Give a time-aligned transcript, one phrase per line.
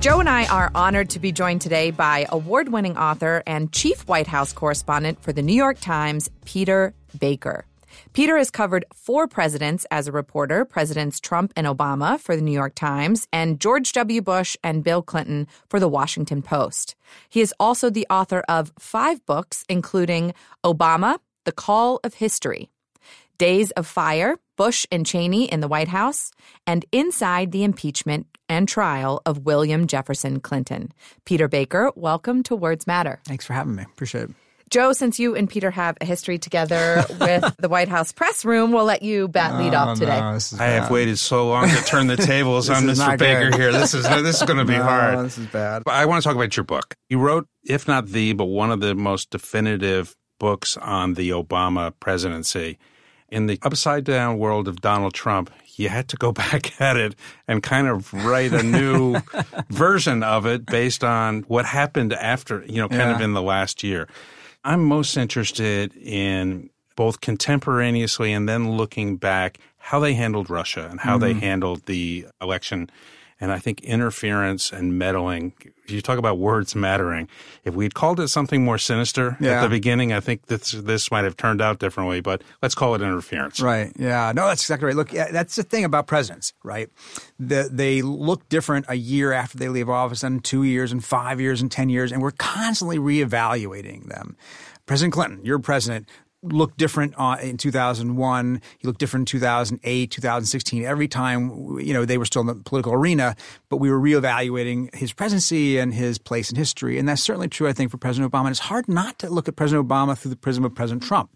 [0.00, 4.06] Joe and I are honored to be joined today by award winning author and chief
[4.06, 7.66] White House correspondent for the New York Times, Peter Baker.
[8.12, 12.52] Peter has covered four presidents as a reporter Presidents Trump and Obama for the New
[12.52, 14.22] York Times, and George W.
[14.22, 16.94] Bush and Bill Clinton for the Washington Post.
[17.28, 20.32] He is also the author of five books, including
[20.64, 22.70] Obama, The Call of History,
[23.36, 26.30] Days of Fire, Bush and Cheney in the White House,
[26.68, 30.92] and Inside the Impeachment and Trial of William Jefferson Clinton.
[31.24, 33.20] Peter Baker, welcome to Words Matter.
[33.26, 33.82] Thanks for having me.
[33.84, 34.30] Appreciate it.
[34.70, 38.70] Joe, since you and Peter have a history together with the White House press room,
[38.70, 40.20] we'll let you bat lead Oh, off today.
[40.20, 43.16] no, I have waited so long to turn the tables on Mr.
[43.18, 43.54] Baker good.
[43.58, 43.72] here.
[43.72, 45.24] This is this is going to be No, hard.
[45.24, 45.84] This is bad.
[45.84, 46.94] But I want to talk about your book.
[47.08, 51.92] You wrote, if not the, but one of the most definitive books on the Obama
[51.98, 52.78] presidency.
[53.30, 57.14] In the upside down world of Donald Trump, you had to go back at it
[57.46, 59.20] and kind of write a new
[59.68, 63.14] version of it based on what happened after, you know, kind Yeah.
[63.16, 64.08] of in the last year.
[64.64, 70.98] I'm most interested in both contemporaneously and then looking back how they handled Russia and
[71.00, 71.38] how they Mm-hmm.
[71.40, 72.90] handled the election.
[73.40, 75.52] And I think interference and meddling,
[75.86, 77.28] you talk about words mattering.
[77.62, 81.22] If we'd called it something more sinister at the beginning, I think this, this might
[81.22, 83.60] have turned out differently, but let's call it interference.
[83.60, 83.92] Right.
[83.96, 84.32] Yeah.
[84.34, 84.96] No, that's exactly right.
[84.96, 86.90] Look, that's the thing about presidents, right?
[87.38, 91.40] The, they look different a year after they leave office, and two years, and five
[91.40, 94.36] years, and ten years, and we're constantly reevaluating them.
[94.86, 96.08] President Clinton, your president,
[96.42, 98.62] looked different uh, in 2001.
[98.78, 100.84] He looked different in 2008, 2016.
[100.84, 103.34] Every time, you know, they were still in the political arena,
[103.68, 106.98] but we were reevaluating his presidency and his place in history.
[106.98, 108.46] And that's certainly true, I think, for President Obama.
[108.46, 111.30] And it's hard not to look at President Obama through the prism of President Trump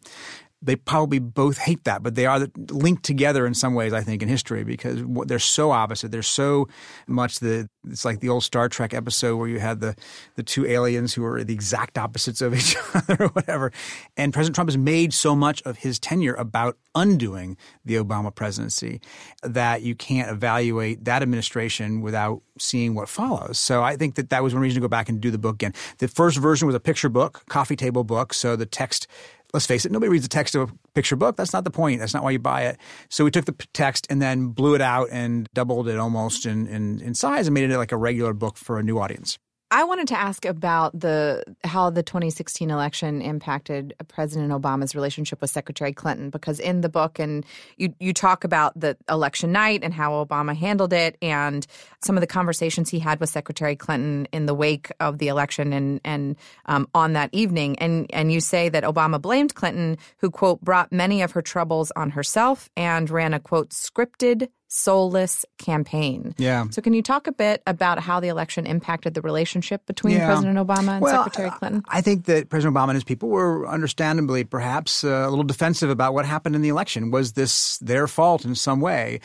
[0.62, 4.22] they probably both hate that, but they are linked together in some ways, I think,
[4.22, 6.12] in history because they're so opposite.
[6.12, 6.68] They're so
[7.08, 9.96] much the it's like the old Star Trek episode where you had the
[10.36, 13.72] the two aliens who are the exact opposites of each other or whatever.
[14.16, 19.00] And President Trump has made so much of his tenure about undoing the Obama presidency
[19.42, 23.58] that you can't evaluate that administration without seeing what follows.
[23.58, 25.54] So I think that that was one reason to go back and do the book
[25.54, 25.74] again.
[25.98, 29.06] The first version was a picture book, coffee table book, so the text
[29.52, 31.36] let's face it, nobody reads the text of a picture book.
[31.36, 32.00] That's not the point.
[32.00, 32.78] That's not why you buy it.
[33.10, 36.66] So we took the text and then blew it out and doubled it almost in,
[36.66, 39.38] in, in size and made it like a regular book for a new audience.
[39.74, 45.48] I wanted to ask about the how the 2016 election impacted President Obama's relationship with
[45.48, 47.42] Secretary Clinton because in the book and
[47.78, 51.66] you you talk about the election night and how Obama handled it and
[52.02, 55.72] some of the conversations he had with Secretary Clinton in the wake of the election
[55.72, 57.78] and and um, on that evening.
[57.78, 61.90] And and you say that Obama blamed Clinton who quote brought many of her troubles
[61.96, 66.34] on herself and ran a quote scripted soulless campaign.
[66.38, 66.64] Yeah.
[66.70, 70.26] So can you talk a bit about how the election impacted the relationship between Yeah.
[70.26, 71.82] President Obama and Well, Secretary Clinton?
[71.88, 75.90] I think that President Obama and his people were understandably perhaps uh, a little defensive
[75.90, 77.10] about what happened in the election.
[77.10, 79.20] Was this their fault in some way?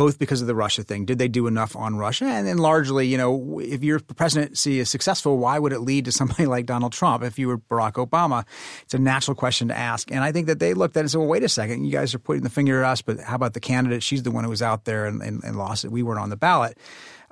[0.00, 1.04] Both because of the Russia thing.
[1.04, 2.24] Did they do enough on Russia?
[2.24, 6.12] And then largely, you know, if your presidency is successful, why would it lead to
[6.12, 8.46] somebody like Donald Trump if you were Barack Obama?
[8.82, 10.10] It's a natural question to ask.
[10.10, 11.84] And I think that they looked at it and said, well, wait a second.
[11.84, 14.02] You guys are pointing the finger at us, but how about the candidate?
[14.02, 15.92] She's the one who was out there and, and, and lost it.
[15.92, 16.78] We weren't on the ballot.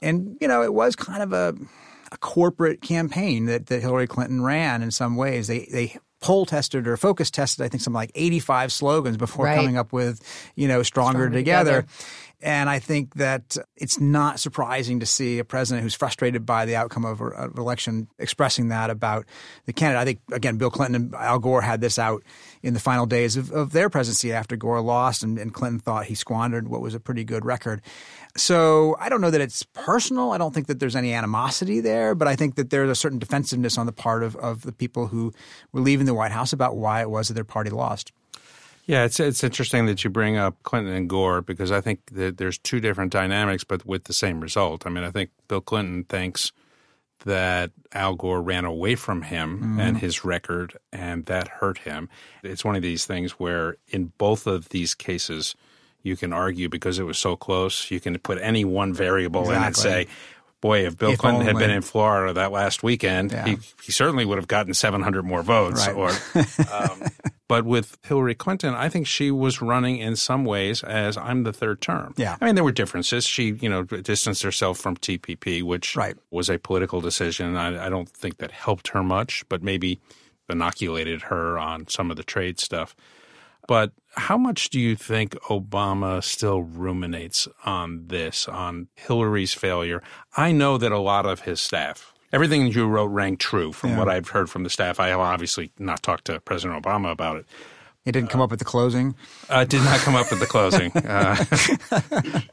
[0.03, 1.55] And, you know, it was kind of a,
[2.13, 5.47] a corporate campaign that, that Hillary Clinton ran in some ways.
[5.47, 9.57] They, they poll tested or focus tested, I think, something like 85 slogans before Right.
[9.57, 10.21] coming up with,
[10.57, 11.83] you know, stronger, Stronger together.
[11.83, 11.89] Together.
[12.41, 16.77] And I think that it's not surprising to see a president who's frustrated by the
[16.77, 19.27] outcome of an election expressing that about
[19.67, 20.01] the candidate.
[20.01, 22.23] I think, again, Bill Clinton and Al Gore had this out
[22.63, 26.05] in the final days of, of their presidency after Gore lost, and, and Clinton thought
[26.05, 27.83] he squandered what was a pretty good record.
[28.37, 30.31] So I don't know that it's personal.
[30.31, 33.19] I don't think that there's any animosity there, but I think that there's a certain
[33.19, 35.33] defensiveness on the part of, of the people who
[35.73, 38.13] were leaving the White House about why it was that their party lost.
[38.89, 42.39] Yeah, it's it's interesting that you bring up Clinton and Gore because I think that
[42.39, 44.87] there's two different dynamics, but with the same result.
[44.87, 46.53] I mean, I think Bill Clinton thinks
[47.27, 49.81] that Al Gore ran away from him mm-hmm.
[49.81, 52.09] and his record, and that hurt him.
[52.43, 55.55] It's one of these things where, in both of these cases,
[56.03, 57.91] you can argue because it was so close.
[57.91, 60.07] You can put any one variable in and say,
[60.61, 63.47] boy, if Bill If Clinton had been in Florida that last weekend, Yeah.
[63.47, 65.87] he, he certainly would have gotten 700 more votes.
[65.87, 65.95] Right.
[65.97, 66.11] Or,
[66.73, 67.03] um,
[67.49, 71.53] but with Hillary Clinton, I think she was running in some ways as I'm the
[71.53, 72.15] third term.
[72.17, 72.37] Yeah.
[72.41, 73.25] I mean, there were differences.
[73.25, 76.17] She, you know, distanced herself from TPP, which Right.
[76.31, 77.57] was a political decision.
[77.57, 80.01] I, I don't think that helped her much, but maybe
[80.51, 82.97] inoculated her on some of the trade stuff.
[83.67, 90.03] But how much do you think Obama still ruminates on this, on Hillary's failure?
[90.37, 93.99] I know that a lot of his staff, everything you wrote rang true from Yeah.
[93.99, 95.01] what I've heard from the staff.
[95.01, 97.47] I have obviously not talked to President Obama about it.
[98.05, 99.15] It didn't come up at the closing.
[99.51, 100.91] Uh, did not come up with the closing.
[101.09, 101.35] Uh,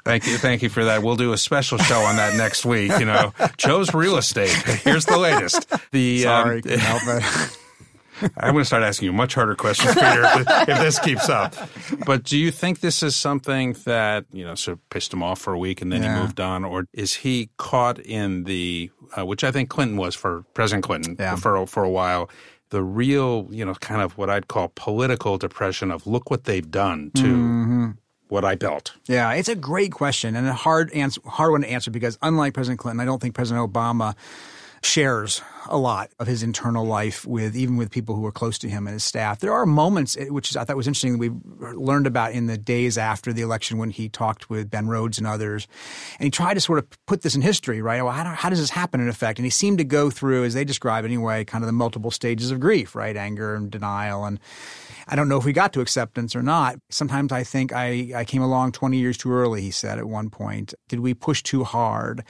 [0.04, 1.02] thank you, thank you for that.
[1.04, 2.92] We'll do a special show on that next week.
[3.00, 4.50] You know, Joe's real estate.
[4.84, 5.70] Here's the latest.
[5.92, 7.58] The um, Sorry, it.
[8.38, 11.56] I'm going to start asking you much harder questions, Peter, if, if this keeps up.
[12.06, 15.40] But do you think this is something that you know sort of pissed him off
[15.40, 16.16] for a week and then Yeah.
[16.16, 20.16] he moved on, or is he caught in the uh, which I think Clinton was
[20.16, 21.36] for President Clinton Yeah.
[21.36, 22.30] for for a while,
[22.70, 26.70] the real you know kind of what I'd call political depression of look what they've
[26.70, 27.90] done to Mm-hmm.
[28.30, 28.94] what I built.
[29.08, 32.54] Yeah, it's a great question and a hard answer, hard one to answer because unlike
[32.54, 34.16] President Clinton, I don't think President Obama
[34.86, 38.70] shares a lot of his internal life with even with people who are close to
[38.70, 39.40] him and his staff.
[39.40, 41.32] There are moments eh, which I thought was interesting that we
[41.74, 45.26] learned about in the days after the election when he talked with Ben Rhodes and
[45.26, 45.68] others,
[46.20, 48.02] and he tried to sort of put this in history, right?
[48.02, 49.40] Well, how, how does this happen in effect?
[49.40, 52.52] And he seemed to go through, as they describe anyway, kind of the multiple stages
[52.52, 53.16] of grief, right?
[53.16, 54.40] Anger and denial and
[55.08, 56.78] I don't know if we got to acceptance or not.
[56.90, 60.30] Sometimes I think I, I came along 20 years too early, he said at one
[60.30, 60.74] point.
[60.88, 62.24] Did we push too hard?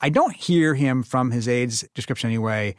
[0.00, 2.74] I don't hear him from his aide's description anyway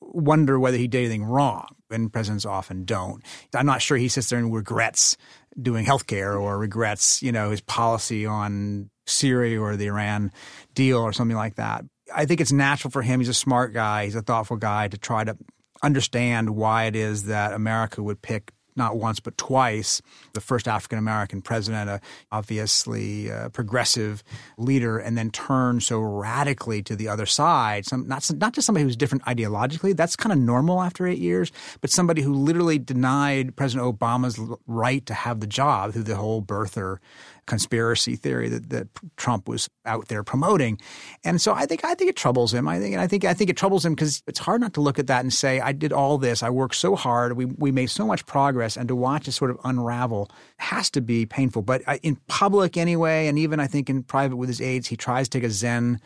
[0.00, 3.22] wonder whether he did anything wrong, and presidents often don't.
[3.54, 5.16] I'm not sure he sits there and regrets
[5.60, 10.32] doing healthcare or regrets, you know, his policy on Syria or the Iran
[10.74, 11.84] deal or something like that.
[12.14, 13.20] I think it's natural for him.
[13.20, 14.04] He's a smart guy.
[14.04, 15.36] He's a thoughtful guy to try to
[15.82, 20.02] understand why it is that America would pick not once but twice
[20.32, 22.00] the first African American president, a
[22.32, 24.22] obviously uh, progressive
[24.58, 27.86] leader, and then turn so radically to the other side.
[27.86, 29.96] Some, not not just somebody who's different ideologically.
[29.96, 35.04] That's kind of normal after eight years, but somebody who literally denied President Obama's right
[35.06, 36.98] to have the job through the whole birther
[37.46, 40.78] conspiracy theory that, that Trump was out there promoting.
[41.24, 42.68] And so I think I think it troubles him.
[42.68, 44.80] I think and I think I think it troubles him because it's hard not to
[44.80, 47.70] look at that and say, I did all this, I worked so hard, we we
[47.72, 51.62] made so much progress, and to watch it sort of unravel has to be painful.
[51.62, 54.96] But uh, in public anyway, and even I think in private with his aides, he
[54.96, 56.00] tries to take a zen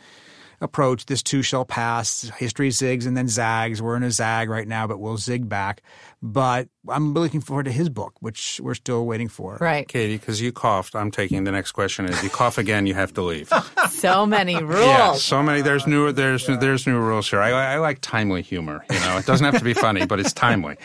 [0.60, 1.06] approach.
[1.06, 2.30] This too shall pass.
[2.36, 3.80] History zigs and then zags.
[3.80, 5.82] We're in a zag right now, but we'll zig back.
[6.22, 9.56] But I'm looking forward to his book, which we're still waiting for.
[9.60, 9.88] Right.
[9.88, 12.04] Katie, because you coughed, I'm taking the next question.
[12.06, 13.52] If you cough again, you have to leave.
[13.90, 14.86] So many rules.
[14.86, 15.60] Yeah, so many.
[15.62, 16.10] There's new.
[16.12, 17.40] There's there's new rules here.
[17.40, 18.84] I, I like timely humor.
[18.90, 20.76] You know, it doesn't have to be funny, but it's timely.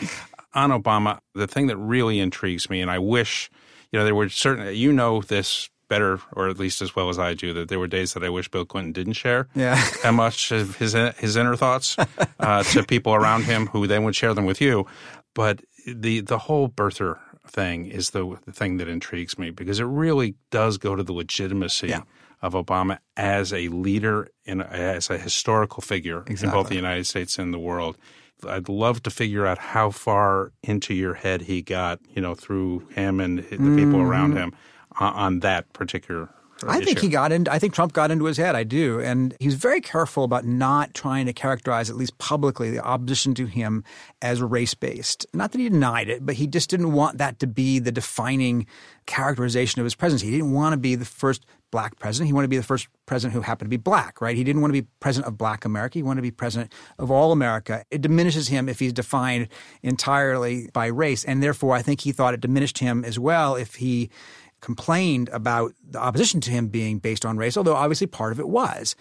[0.52, 3.48] On Obama, the thing that really intrigues me, and I wish,
[3.90, 4.74] you know, there were certain.
[4.74, 7.86] You know this better, or at least as well as I do, that there were
[7.86, 9.76] days that I wish Bill Clinton didn't share Yeah.
[10.02, 11.96] how much of his his inner thoughts
[12.40, 14.86] uh, to people around him, who then would share them with you.
[15.34, 19.84] But the the whole birther thing is the, the thing that intrigues me because it
[19.84, 22.02] really does go to the legitimacy Yeah.
[22.42, 27.38] of Obama as a leader and as a historical figure in both the United States
[27.38, 27.96] and the world.
[28.46, 32.80] I'd love to figure out how far into your head he got, you know, through
[32.94, 34.52] him and the people around him
[35.00, 36.28] on, that particular.
[36.66, 37.52] I think he got into.
[37.52, 38.56] I think Trump got into his head.
[38.56, 42.82] I do, and he's very careful about not trying to characterize, at least publicly, the
[42.82, 43.84] opposition to him
[44.22, 45.26] as race based.
[45.34, 48.66] Not that he denied it, but he just didn't want that to be the defining
[49.04, 50.26] characterization of his presidency.
[50.26, 52.28] He didn't want to be the first black president.
[52.28, 54.22] He wanted to be the first president who happened to be black.
[54.22, 54.34] Right?
[54.34, 55.98] He didn't want to be president of Black America.
[55.98, 57.84] He wanted to be president of all America.
[57.90, 59.48] It diminishes him if he's defined
[59.82, 63.74] entirely by race, and therefore, I think he thought it diminished him as well if
[63.74, 64.08] he
[64.60, 68.48] complained about the opposition to him being based on race, although obviously part of it
[68.48, 68.96] was.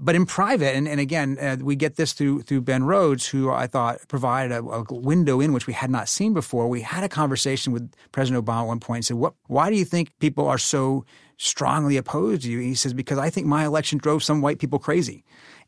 [0.00, 3.50] But in private, and, and again, uh, we get this through through Ben Rhodes, who
[3.50, 6.68] I thought provided a, a window in which we had not seen before.
[6.68, 9.34] We had a conversation with President Obama at one point and said, "What?
[9.48, 11.04] Why do you think people are so
[11.36, 14.60] strongly opposed to you?" And he says, "Because I think my election drove some white
[14.60, 15.24] people crazy."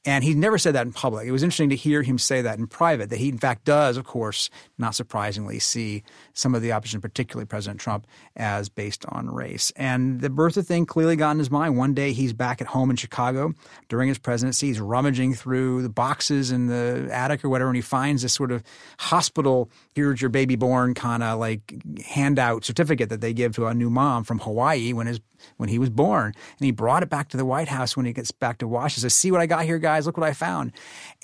[0.07, 1.27] And he never said that in public.
[1.27, 3.99] It was interesting to hear him say that in private, that he, in fact, does,
[3.99, 9.29] of course, not surprisingly, see some of the opposition, particularly President Trump, as based on
[9.29, 9.73] race.
[9.77, 11.77] And the birther thing clearly got in his mind.
[11.77, 13.53] One day he's back at home in Chicago
[13.91, 14.69] during his presidency.
[14.69, 18.53] He's rummaging through the boxes in the attic or whatever, and he finds this sort
[18.53, 18.63] of
[18.99, 21.75] hospital, here's your baby born kind of like
[22.07, 25.21] handout certificate that they give to a new mom from Hawaii when his
[25.57, 26.27] when he was born.
[26.59, 29.03] And he brought it back to the White House when he gets back to Washington.
[29.03, 29.90] Says, see what I got here, guys.
[29.91, 30.71] Guys, look what I found.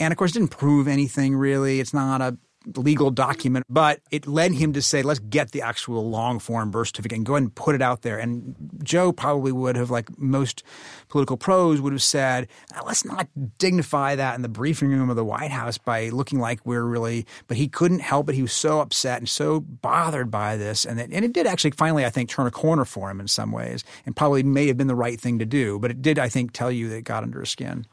[0.01, 1.79] And of course, it didn't prove anything really.
[1.79, 2.37] It's not a
[2.75, 6.89] legal document, but it led him to say, let's get the actual long form birth
[6.89, 8.19] certificate and go ahead and put it out there.
[8.19, 10.65] And Joe probably would have, like most
[11.09, 15.17] political pros, would have said, ah, let's not dignify that in the briefing room of
[15.17, 18.35] the White House by looking like we're really, but he couldn't help it.
[18.35, 20.85] He was so upset and so bothered by this.
[20.85, 23.29] And it, and it did actually finally, I think, turn a corner for him in
[23.29, 25.79] some ways and probably may have been the right thing to do.
[25.79, 27.87] But it did, I think, tell you that it got under his skin.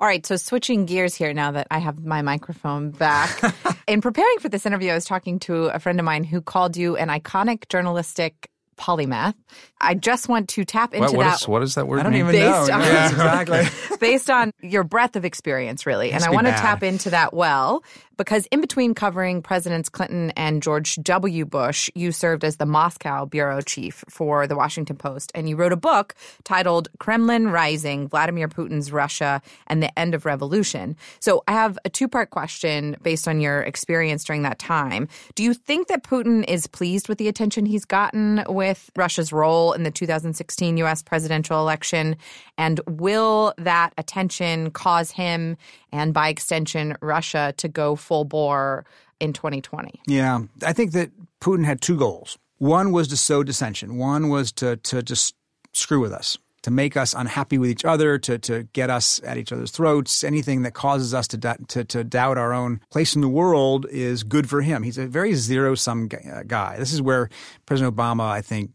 [0.00, 3.38] All right, so switching gears here now that I have my microphone back.
[3.86, 6.74] In preparing for this interview, I was talking to a friend of mine who called
[6.74, 9.34] you an iconic journalistic polymath.
[9.78, 11.40] I just want to tap into what, what that.
[11.42, 12.20] Is, what does that word I don't mean?
[12.22, 12.74] even Based know.
[12.76, 13.96] on- Yes, exactly.
[14.00, 16.12] based on your breadth of experience, really.
[16.12, 17.84] And I be want to tap into that well
[18.20, 21.46] because in between covering Presidents Clinton and George W.
[21.46, 25.32] Bush, you served as the Moscow bureau chief for the Washington Post.
[25.34, 30.26] And you wrote a book titled Kremlin Rising Vladimir Putin's Russia and the End of
[30.26, 30.96] Revolution.
[31.18, 35.08] So I have a two part question based on your experience during that time.
[35.34, 39.72] Do you think that Putin is pleased with the attention he's gotten with Russia's role
[39.72, 41.02] in the 2016 U.S.
[41.02, 42.16] presidential election?
[42.58, 45.56] And will that attention cause him
[45.92, 48.84] and by extension Russia to go full bore
[49.20, 50.00] in 2020?
[50.06, 52.38] Yeah, I think that Putin had two goals.
[52.58, 53.96] One was to sow dissension.
[53.96, 55.34] One was to to just
[55.72, 59.38] screw with us, to make us unhappy with each other, to to get us at
[59.38, 60.22] each other's throats.
[60.22, 64.22] Anything that causes us to to, to doubt our own place in the world is
[64.22, 64.82] good for him.
[64.82, 66.76] He's a very zero sum uh, guy.
[66.78, 67.30] This is where
[67.64, 68.72] President Obama, I think,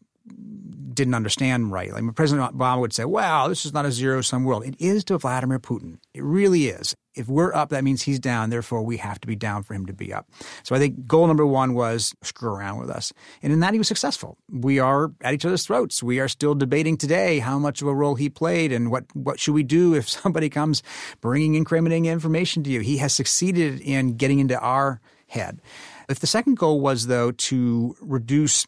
[0.96, 1.94] didn't understand right.
[1.94, 5.04] Like President Obama would say, "Wow, this is not a zero sum world." It is
[5.06, 6.00] to Vladimir Putin.
[6.16, 6.96] It really is.
[7.16, 8.50] If we're up, that means he's down.
[8.50, 10.30] Therefore, we have to be down for him to be up.
[10.64, 13.78] So I think goal number one was screw around with us, and in that he
[13.78, 14.38] was successful.
[14.50, 16.04] We are at each other's throats.
[16.04, 19.40] We are still debating today how much of a role he played and what what
[19.40, 20.84] should we do if somebody comes
[21.22, 22.82] bringing incriminating information to you.
[22.82, 25.62] He has succeeded in getting into our head.
[26.08, 28.68] If the second goal was though to reduce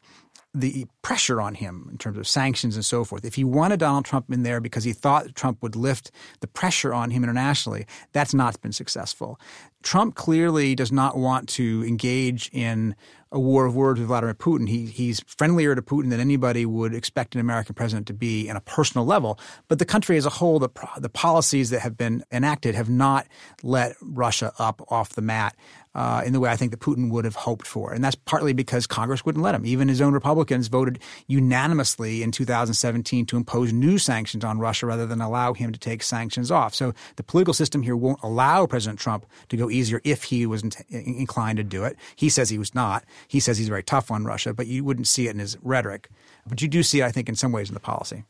[0.54, 3.26] the pressure on him in terms of sanctions and so forth.
[3.26, 6.94] If he wanted Donald Trump in there because he thought Trump would lift the pressure
[6.94, 9.40] on him internationally, that's not been successful.
[9.88, 12.94] Trump clearly does not want to engage in
[13.32, 14.68] a war of words with Vladimir Putin.
[14.68, 18.58] He, he's friendlier to Putin than anybody would expect an American president to be in
[18.58, 19.40] a personal level.
[19.70, 23.28] But the country as a whole, the, the policies that have been enacted have not
[23.64, 25.56] let Russia up off the mat
[25.98, 27.92] uh, in the way I think that Putin would have hoped for.
[27.92, 29.66] And that's partly because Congress wouldn't let him.
[29.66, 35.08] Even his own Republicans voted unanimously in 2017 to impose new sanctions on Russia rather
[35.08, 36.76] than allow him to take sanctions off.
[36.76, 40.64] So the political system here won't allow President Trump to go easier if he was
[40.64, 41.98] in- inclined to do it.
[42.16, 43.06] He says he was not.
[43.28, 46.10] He says he's very tough on Russia, but you wouldn't see it in his rhetoric.
[46.48, 48.24] But you do see it, I think, in some ways in the policy.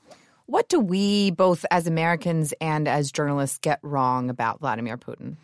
[0.45, 5.35] What do we, both as Americans and as journalists, get wrong about Vladimir Putin?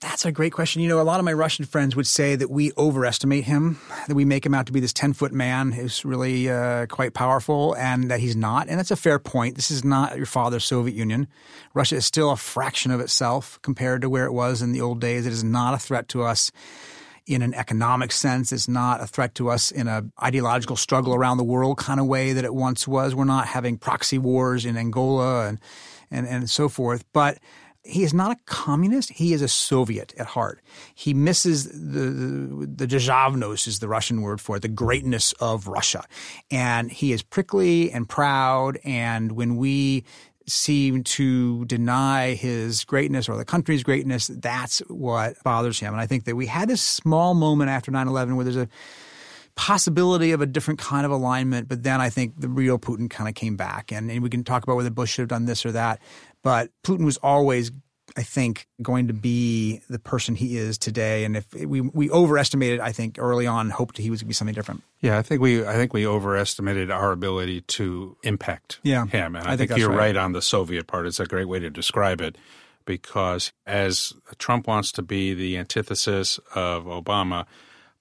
[0.00, 0.80] That's a great question.
[0.80, 3.78] You know, a lot of my Russian friends would say that we overestimate him,
[4.08, 7.12] that we make him out to be this 10 foot man who's really uh, quite
[7.12, 8.68] powerful, and that he's not.
[8.68, 9.56] And that's a fair point.
[9.56, 11.28] This is not your father's Soviet Union.
[11.74, 15.02] Russia is still a fraction of itself compared to where it was in the old
[15.02, 15.26] days.
[15.26, 16.50] It is not a threat to us
[17.26, 18.52] in an economic sense.
[18.52, 22.06] It's not a threat to us in an ideological struggle around the world kind of
[22.06, 23.14] way that it once was.
[23.14, 25.60] We're not having proxy wars in Angola and,
[26.10, 27.04] and, and so forth.
[27.12, 27.38] But
[27.90, 29.10] he is not a communist.
[29.10, 30.60] He is a Soviet at heart.
[30.94, 36.04] He misses the the derzhavnost is the Russian word for it, the greatness of Russia,
[36.50, 38.78] and he is prickly and proud.
[38.84, 40.04] And when we
[40.46, 45.92] seem to deny his greatness or the country's greatness, that's what bothers him.
[45.92, 48.68] And I think that we had this small moment after 9-11 where there's a
[49.60, 53.28] possibility of a different kind of alignment, but then I think the real Putin kind
[53.28, 53.92] of came back.
[53.92, 56.00] And, and we can talk about whether Bush should have done this or that.
[56.42, 57.70] But Putin was always
[58.16, 61.24] I think, going to be the person he is today.
[61.24, 64.34] And if we we overestimated, I think early on, hoped he was going to be
[64.34, 64.82] something different.
[65.00, 69.46] Yeah, I think we I think we overestimated our ability to impact Yeah, him, and
[69.46, 69.96] I, I think think, you're right.
[69.98, 71.06] right on the Soviet part.
[71.06, 72.36] It's a great way to describe it
[72.84, 77.46] because as Trump wants to be the antithesis of Obama.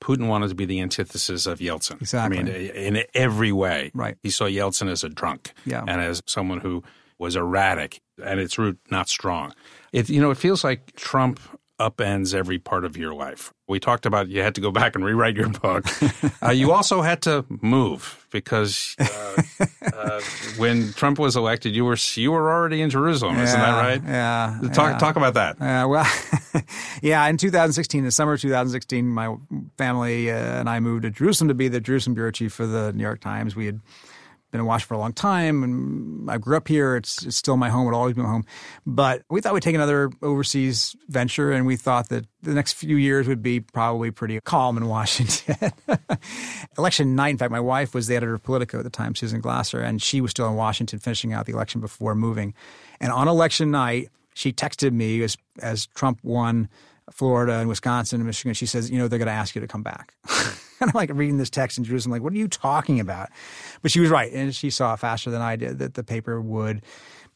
[0.01, 1.99] Putin wanted to be the antithesis of Yeltsin.
[2.01, 2.39] Exactly.
[2.39, 3.91] I mean, in every way.
[3.93, 4.17] Right.
[4.23, 5.81] He saw Yeltsin as a drunk Yeah.
[5.87, 6.83] and as someone who
[7.17, 9.53] was erratic and its root not strong.
[9.91, 11.39] It you know it feels like Trump
[11.79, 13.53] upends every part of your life.
[13.67, 15.85] We talked about you had to go back and rewrite your book.
[16.43, 19.41] uh, you also had to move because uh,
[19.93, 20.21] uh,
[20.57, 24.01] when Trump was elected, you were you were already in Jerusalem, yeah, isn't that right?
[24.03, 24.59] Yeah.
[24.73, 24.97] Talk yeah.
[24.97, 25.61] talk about that.
[25.61, 26.11] Uh, well,
[27.01, 27.27] yeah.
[27.27, 29.35] In 2016, the summer of 2016, my
[29.77, 32.91] family uh, and I moved to Jerusalem to be the Jerusalem bureau chief for the
[32.93, 33.55] New York Times.
[33.55, 33.81] We had
[34.51, 36.95] been in Washington for a long time, and I grew up here.
[36.95, 38.45] It's, it's still my home; it'll always be my home.
[38.85, 42.97] But we thought we'd take another overseas venture, and we thought that the next few
[42.97, 45.71] years would be probably pretty calm in Washington.
[46.77, 49.41] election night, in fact, my wife was the editor of Politico at the time, Susan
[49.41, 52.53] Glasser, and she was still in Washington finishing out the election before moving.
[52.99, 56.69] And on election night, she texted me as as Trump won
[57.11, 58.53] Florida and Wisconsin and Michigan.
[58.53, 60.13] She says, "You know, they're going to ask you to come back."
[60.79, 63.29] And I'm like reading this text in Jerusalem, like, what are you talking about?
[63.81, 64.31] But she was right.
[64.31, 66.81] And she saw faster than I did that the paper would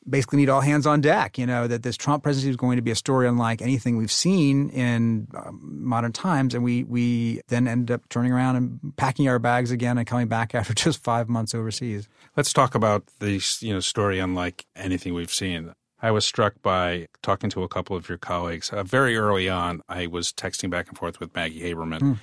[0.09, 2.81] basically need all hands on deck, you know, that this Trump presidency was going to
[2.81, 6.53] be a story unlike anything we've seen in um, modern times.
[6.53, 10.27] And we, we then ended up turning around and packing our bags again and coming
[10.27, 12.07] back after just five months overseas.
[12.35, 15.73] Let's talk about the you know, story unlike anything we've seen.
[16.01, 18.71] I was struck by talking to a couple of your colleagues.
[18.71, 21.99] Uh, very early on, I was texting back and forth with Maggie Haberman.
[21.99, 22.17] Mm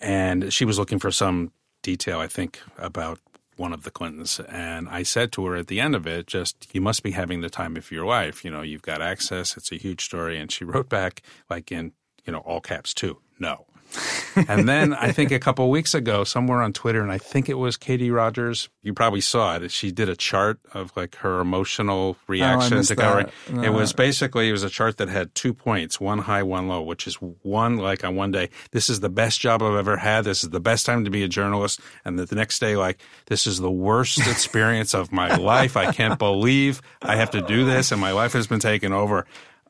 [0.00, 1.52] and she was looking for some
[1.82, 3.20] detail, I think, about
[3.56, 4.40] one of the Clintons.
[4.40, 7.40] And I said to her at the end of it, just, you must be having
[7.40, 8.44] the time of your life.
[8.44, 9.56] You know, you've got access.
[9.56, 10.38] It's a huge story.
[10.38, 11.92] And she wrote back, like in,
[12.24, 13.67] you know, all caps too, no
[14.48, 17.54] and then I think a couple weeks ago, somewhere on Twitter, and I think it
[17.54, 18.68] was Katie Rogers.
[18.82, 19.70] You probably saw it.
[19.70, 23.30] She did a chart of like her emotional reaction oh, to Gowrie.
[23.50, 23.62] No.
[23.62, 26.82] It was basically it was a chart that had two points, one high, one low,
[26.82, 30.24] which is one like on one day, this is the best job I've ever had.
[30.24, 33.46] This is the best time to be a journalist, and the next day, like this
[33.46, 35.76] is the worst experience of my life.
[35.76, 39.26] I can't believe I have to do this, and my life has been taken over.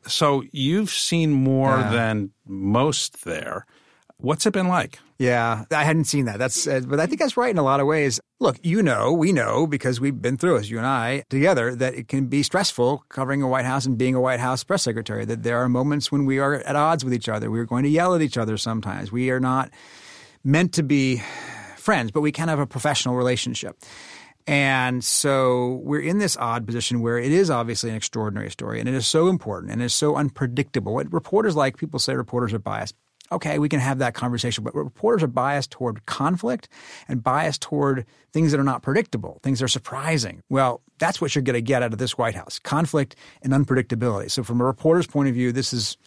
[0.07, 1.91] So you've seen more Yeah.
[1.91, 3.67] than most there.
[4.21, 4.99] What's it been like?
[5.19, 6.39] Yeah, I hadn't seen that.
[6.39, 8.19] That's, uh, but I think that's right in a lot of ways.
[8.41, 11.95] Look, you know, we know because we've been through it, you and I together, that
[11.95, 15.25] it can be stressful covering a White House and being a White House press secretary.
[15.25, 17.49] That there are moments when we are at odds with each other.
[17.49, 19.13] We're going to yell at each other sometimes.
[19.13, 19.71] We are not
[20.43, 21.23] meant to be
[21.77, 23.77] friends, but we can have a professional relationship.
[24.49, 28.89] And so we're in this odd position where it is obviously an extraordinary story and
[28.89, 30.95] it is so important and it is so unpredictable.
[30.95, 32.97] What reporters like, people say reporters are biased.
[33.31, 36.69] Okay, we can have that conversation, but reporters are biased toward conflict
[37.09, 40.43] and biased toward things that are not predictable, things that are surprising.
[40.49, 44.31] Well, that's what you're going to get out of this White House conflict and unpredictability.
[44.31, 45.99] So, from a reporter's point of view, this is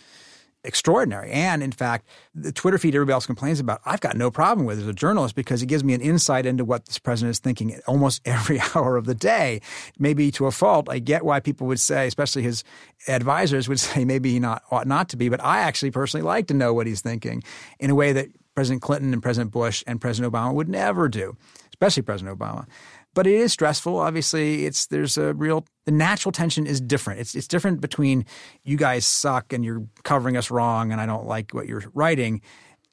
[0.63, 1.32] extraordinary.
[1.32, 4.80] And in fact, the Twitter feed everybody else complains about, I've got no problem with
[4.80, 7.80] as a journalist because it gives me an insight into what this president is thinking
[7.88, 9.62] almost every hour of the day.
[9.97, 10.88] Maybe to a fault.
[10.89, 12.63] I get why people would say, especially his
[13.08, 16.47] advisors would say maybe he not ought not to be, but I actually personally like
[16.47, 17.43] to know what he's thinking
[17.80, 21.38] in a way that President Clinton and President Bush and President Obama would never do,
[21.69, 22.67] especially President Obama
[23.13, 23.97] but it is stressful.
[23.97, 27.19] Obviously, it's there's a real the natural tension is different.
[27.19, 28.26] It's it's different between
[28.63, 32.41] you guys suck and you're covering us wrong and I don't like what you're writing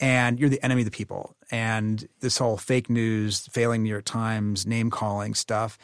[0.00, 1.34] and you're the enemy of the people.
[1.50, 5.78] And this whole fake news, failing New York Times, name calling stuff.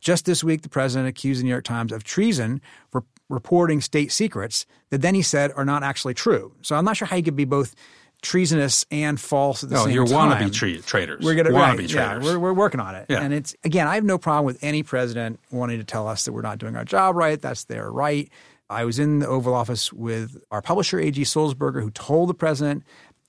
[0.00, 4.10] Just this week, the president accused the New York Times of treason for reporting state
[4.10, 6.52] secrets that then he said are not actually true.
[6.62, 7.74] So I'm not sure how you could be both
[8.20, 10.32] treasonous and false at the no, same you're time.
[10.32, 11.24] wannabe tra- traitors.
[11.24, 11.94] We're gonna wannabe right, traitors.
[11.94, 13.06] Yeah, we're, we're working on it.
[13.08, 13.22] Yeah.
[13.22, 16.32] And it's again, I have no problem with any president wanting to tell us that
[16.32, 17.40] we're not doing our job right.
[17.40, 18.30] That's their right.
[18.68, 21.22] I was in the Oval Office with our publisher A.G.
[21.22, 22.84] Sulzberger, who told the president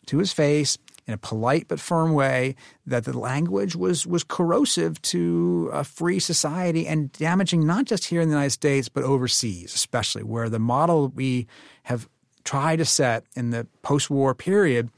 [0.05, 0.77] to his face
[1.07, 6.19] in a polite but firm way that the language was was corrosive to a free
[6.19, 10.59] society and damaging not just here in the United States but overseas, especially where the
[10.59, 11.47] model we
[11.83, 12.07] have
[12.43, 14.89] tried to set in the post-war period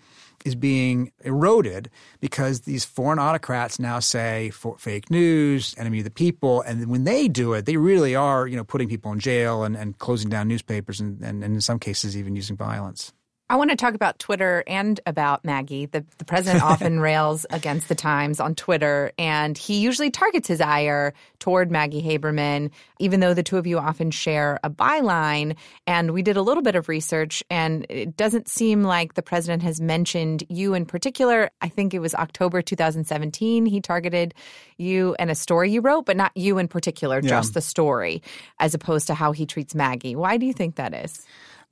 [0.45, 6.61] is being eroded because these foreign autocrats now say fake news, enemy of the people,
[6.61, 9.75] and when they do it, they really are, you know, putting people in jail and,
[9.75, 13.13] and closing down newspapers and, and, and in some cases even using violence.
[13.49, 15.85] I want to talk about Twitter and about Maggie.
[15.85, 20.61] The, the president often rails against the Times on Twitter, and he usually targets his
[20.61, 25.55] ire toward Maggie Haberman, even though the two of you often share a byline.
[25.85, 29.61] And we did a little bit of research, and it doesn't seem like the president
[29.63, 31.51] has mentioned you in particular.
[31.61, 34.33] I think it was October 2017 he targeted
[34.77, 37.29] you and a story you wrote, but not you in particular, Yeah.
[37.29, 38.23] just the story,
[38.59, 40.15] as opposed to how he treats Maggie.
[40.15, 41.25] Why do you think that is?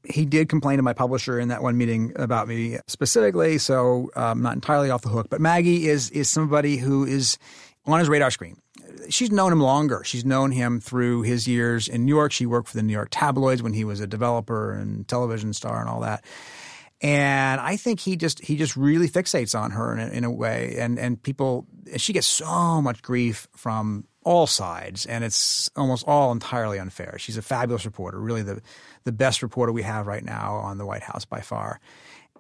[0.04, 4.42] He did complain to my publisher in that one meeting about me specifically, so I'm
[4.42, 5.28] not entirely off the hook.
[5.30, 7.38] But Maggie is is somebody who is
[7.86, 8.58] on his radar screen.
[9.10, 10.04] she's known him longer.
[10.04, 12.32] She's known him through his years in New York.
[12.32, 15.80] She worked for the New York tabloids when he was a developer and television star
[15.80, 16.24] and all that.
[17.02, 20.32] And I think he just he just really fixates on her in a, in a
[20.32, 21.66] way, and and people
[21.98, 27.16] she gets so much grief from all sides, and it's almost all entirely unfair.
[27.18, 28.62] She's a fabulous reporter, really the
[29.04, 31.80] the best reporter we have right now on the White House by far.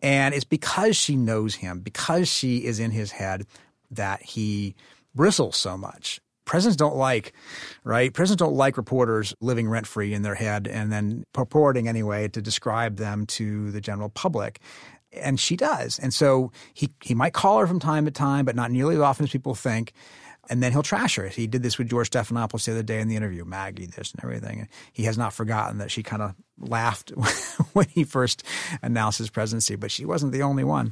[0.02, 3.46] And it's because she knows him, because she is in his head,
[3.92, 4.76] that he
[5.14, 6.20] bristles so much.
[6.46, 7.34] Presidents don't like,
[7.84, 8.14] right?
[8.14, 12.42] Presidents don't like reporters living rent free in their head and then purporting anyway to
[12.42, 14.60] describe them to the general public.
[15.14, 16.00] And she does.
[16.00, 19.02] And so he, he might call her from time to time, but not nearly as
[19.02, 19.94] often as people think
[20.52, 21.30] and then he'll trash her.
[21.30, 24.22] He did this with George Stephanopoulos the other day in the interview, Maggie, this and
[24.22, 24.68] everything.
[24.92, 27.10] He has not forgotten that she kind of laughed
[27.74, 28.44] when he first
[28.82, 30.92] announced his presidency, but she wasn't the only one.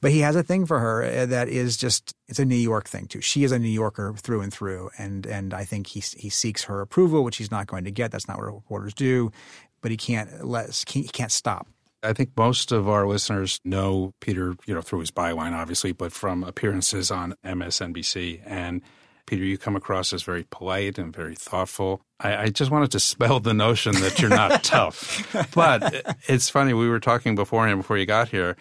[0.00, 2.88] But he has a thing for her uh, that is just it's a New York
[2.88, 3.20] thing too.
[3.20, 6.62] She is a New Yorker through and through, and and I think he he seeks
[6.64, 8.12] her approval, which he's not going to get.
[8.12, 9.32] That's not what reporters do.
[9.80, 11.66] But he can't let he can't stop.
[12.04, 16.12] I think most of our listeners know Peter, you know, through his byline, obviously, but
[16.12, 18.42] from appearances on MSNBC.
[18.44, 18.82] And
[19.26, 22.02] Peter, you come across as very polite and very thoughtful.
[22.20, 25.26] I, I just wanted to spell the notion that you're not tough.
[25.54, 28.56] But it's funny, we were talking beforehand before you got here,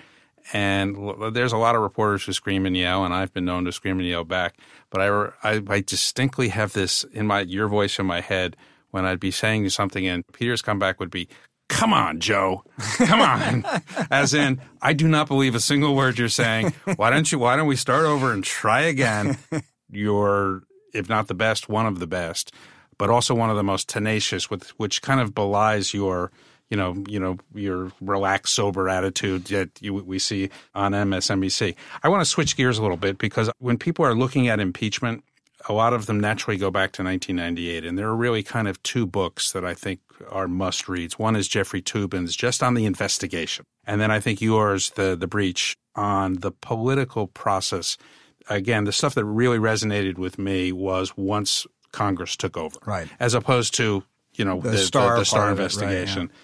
[0.51, 0.97] and
[1.34, 3.99] there's a lot of reporters who scream and yell, and I've been known to scream
[3.99, 4.58] and yell back.
[4.89, 8.56] But I, I, I distinctly have this in my your voice in my head
[8.91, 11.27] when I'd be saying something, and Peter's comeback would be,
[11.73, 12.63] come on, Joe,
[12.97, 13.65] come on.
[14.12, 16.73] As in, I do not believe a single word you're saying.
[16.95, 19.38] Why don't you, why don't we start over and try again?
[19.91, 22.53] You're, if not the best, one of the best,
[22.97, 26.31] but also one of the most tenacious, with which kind of belies your,
[26.69, 31.75] you know, you know, your relaxed, sober attitude that you, we see on MSNBC.
[32.03, 35.23] I want to switch gears a little bit because when people are looking at impeachment,
[35.67, 37.86] a lot of them naturally go back to 1998.
[37.86, 39.99] And there are really kind of two books that I think
[40.30, 41.17] are must reads.
[41.17, 43.65] One is Jeffrey Toobin's just on the investigation.
[43.86, 47.97] And then I think yours, the, the breach on the political process.
[48.49, 52.78] Again, the stuff that really resonated with me was once Congress took over.
[52.86, 53.08] Right.
[53.19, 54.04] As opposed to,
[54.36, 56.21] you know, the, the Starr, the, the Starr it, investigation.
[56.23, 56.38] Right, yeah.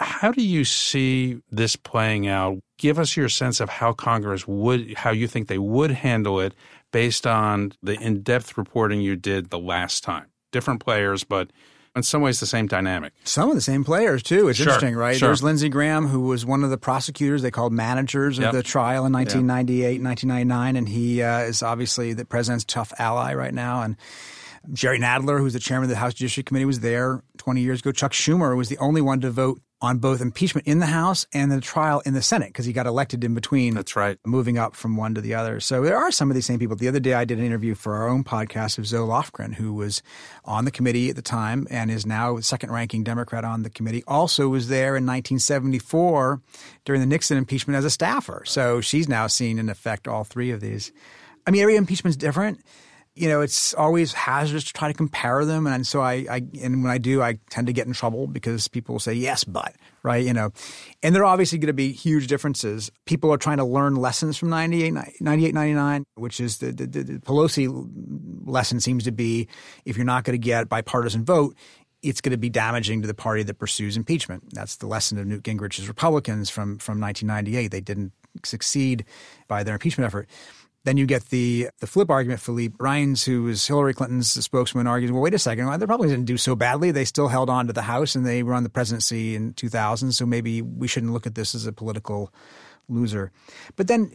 [0.00, 2.58] How do you see this playing out?
[2.76, 6.54] Give us your sense of how Congress would, how you think they would handle it
[6.92, 10.26] based on the in depth reporting you did the last time.
[10.52, 11.50] Different players, but
[11.94, 13.12] in some ways the same dynamic.
[13.24, 14.48] Some of the same players too.
[14.48, 15.16] It's sure, interesting, right?
[15.16, 15.28] Sure.
[15.28, 18.52] There's Lindsey Graham, who was one of the prosecutors they called managers of yep.
[18.52, 20.02] the trial in 1998, yep.
[20.02, 23.82] 1999, and he uh, is obviously the president's tough ally right now.
[23.82, 23.96] And
[24.72, 27.92] Jerry Nadler, who's the chairman of the House Judiciary Committee, was there 20 years ago.
[27.92, 31.52] Chuck Schumer was the only one to vote on both impeachment in the House and
[31.52, 33.74] the trial in the Senate because he got elected in between.
[33.74, 34.18] That's right.
[34.26, 35.60] Moving up from one to the other.
[35.60, 36.76] So there are some of these same people.
[36.76, 39.72] The other day I did an interview for our own podcast of Zoe Lofgren, who
[39.72, 40.02] was
[40.44, 44.02] on the committee at the time and is now second ranking Democrat on the committee.
[44.08, 46.40] Also was there in 1974
[46.84, 48.42] during the Nixon impeachment as a staffer.
[48.46, 50.92] So she's now seen in effect all three of these.
[51.46, 52.60] I mean, every impeachment is different
[53.18, 55.66] you know, it's always hazardous to try to compare them.
[55.66, 58.68] And so I, I, and when I do, I tend to get in trouble because
[58.68, 60.24] people say, yes, but, right?
[60.24, 60.52] You know,
[61.02, 62.90] and there are obviously going to be huge differences.
[63.06, 67.18] People are trying to learn lessons from 98, 98 99, which is the, the, the
[67.18, 67.68] Pelosi
[68.44, 69.48] lesson seems to be
[69.84, 71.56] if you're not going to get bipartisan vote,
[72.02, 74.44] it's going to be damaging to the party that pursues impeachment.
[74.52, 77.68] That's the lesson of Newt Gingrich's Republicans from, from 1998.
[77.68, 78.12] They didn't
[78.44, 79.04] succeed
[79.48, 80.28] by their impeachment effort.
[80.88, 82.40] Then you get the the flip argument.
[82.40, 86.08] Philippe Reines, who was Hillary Clinton's spokesman, argues, well, wait a second, well, they probably
[86.08, 86.92] didn't do so badly.
[86.92, 90.12] They still held on to the House and they run the presidency in 2000.
[90.12, 92.32] So maybe we shouldn't look at this as a political
[92.88, 93.32] loser.
[93.76, 94.10] But then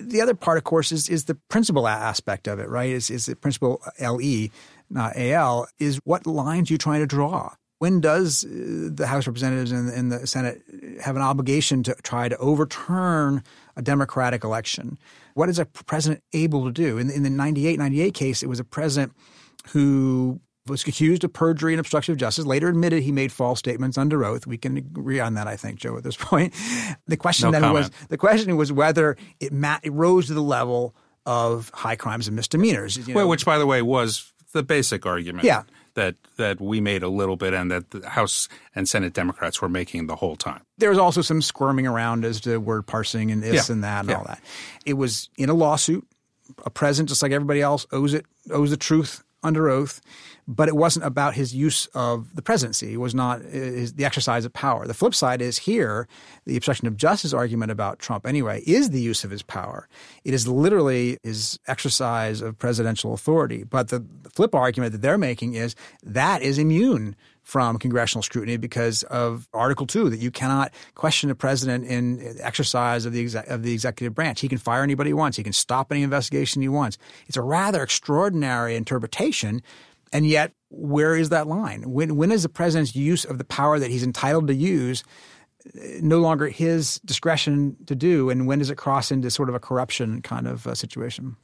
[0.00, 2.90] the other part, of course, is is the principle aspect of it, right?
[2.90, 4.48] Is is the principle LE,
[4.90, 7.54] not AL, is what lines you're trying to draw.
[7.78, 10.62] When does uh, the House Representatives and, and the Senate
[11.00, 13.44] have an obligation to try to overturn
[13.78, 14.98] a democratic election?
[15.34, 16.98] What is a president able to do?
[16.98, 19.12] In, in the 98 98 case, it was a president
[19.70, 23.96] who was accused of perjury and obstruction of justice, later admitted he made false statements
[23.96, 24.46] under oath.
[24.46, 26.54] We can agree on that, I think, Joe, at this point.
[27.06, 27.90] The question no then comment.
[27.90, 32.26] was the question was whether it, ma- it rose to the level of high crimes
[32.26, 32.96] and misdemeanors.
[33.08, 33.26] You know?
[33.26, 35.44] which, by the way, was the basic argument.
[35.44, 35.62] Yeah.
[35.98, 39.68] That, that we made a little bit and that the House and Senate Democrats were
[39.68, 40.62] making the whole time.
[40.78, 43.72] There was also some squirming around as to word parsing and this Yeah.
[43.74, 44.16] and that and Yeah.
[44.18, 44.40] all that.
[44.86, 46.06] It was in a lawsuit.
[46.64, 50.00] A president, just like everybody else, owes it owes the truth under oath,
[50.50, 52.94] but it wasn't about his use of the presidency.
[52.94, 54.86] It was not uh, his, the exercise of power.
[54.86, 56.08] The flip side is here,
[56.46, 59.88] the obstruction of justice argument about Trump, anyway, is the use of his power.
[60.24, 63.62] It is literally his exercise of presidential authority.
[63.62, 64.04] But the,
[64.38, 69.86] flip argument that they're making is that is immune from congressional scrutiny because of Article
[69.86, 74.40] Two that you cannot question a president in exercise of the of the executive branch.
[74.40, 75.38] He can fire anybody he wants.
[75.38, 76.98] He can stop any investigation he wants.
[77.26, 79.62] It's a rather extraordinary interpretation,
[80.12, 81.90] and yet where is that line?
[81.90, 85.04] When when is the president's use of the power that he's entitled to use?
[86.00, 89.60] no longer his discretion to do, and when does it cross into sort of a
[89.60, 91.36] corruption kind of uh, situation?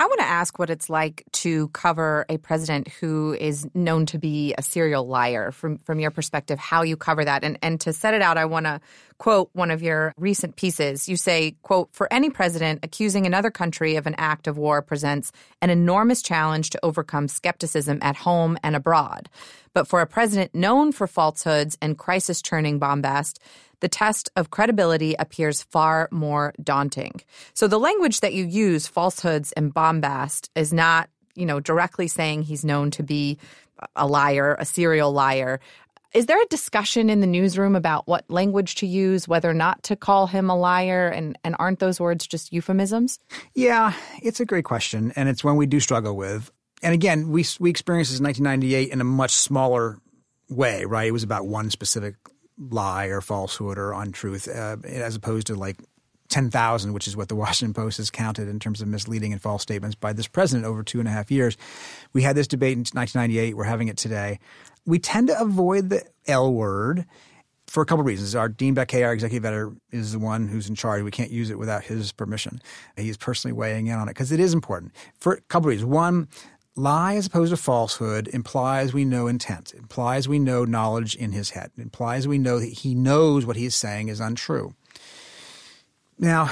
[0.00, 4.18] I want to ask what it's like to cover a president who is known to
[4.18, 7.42] be a serial liar from from your perspective, how you cover that.
[7.42, 8.80] And and to set it out, I want to
[9.18, 11.08] quote one of your recent pieces.
[11.08, 15.32] You say, quote, for any president, accusing another country of an act of war presents
[15.60, 19.28] an enormous challenge to overcome skepticism at home and abroad.
[19.74, 23.40] But for a president known for falsehoods and crisis churning bombast,
[23.80, 27.20] the test of credibility appears far more daunting.
[27.54, 32.42] So the language that you use, falsehoods and bombast, is not, you know, directly saying
[32.42, 33.38] he's known to be
[33.96, 35.60] a liar, a serial liar.
[36.14, 39.82] Is there a discussion in the newsroom about what language to use, whether or not
[39.84, 43.18] to call him a liar, and, and aren't those words just euphemisms?
[43.54, 46.50] Yeah, it's a great question, and it's one we do struggle with.
[46.82, 49.98] And again, we we experienced this in 1998 in a much smaller
[50.48, 51.08] way, right?
[51.08, 52.14] It was about one specific
[52.58, 55.76] lie or falsehood or untruth, uh, as opposed to like
[56.28, 59.62] 10,000, which is what the Washington Post has counted in terms of misleading and false
[59.62, 61.56] statements by this president over two and a half years.
[62.12, 63.56] We had this debate in 1998.
[63.56, 64.38] We're having it today.
[64.86, 67.04] We tend to avoid the L word
[67.66, 68.34] for a couple of reasons.
[68.34, 71.02] Our Dean Baquet, our executive editor, is the one who's in charge.
[71.02, 72.60] We can't use it without his permission.
[72.96, 75.90] He's personally weighing in on it because it is important for a couple of reasons.
[75.90, 76.28] One,
[76.78, 81.50] lie as opposed to falsehood implies we know intent, implies we know knowledge in his
[81.50, 84.74] head, implies we know that he knows what he is saying is untrue.
[86.18, 86.50] Now,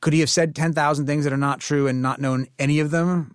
[0.00, 2.90] could he have said 10,000 things that are not true and not known any of
[2.90, 3.34] them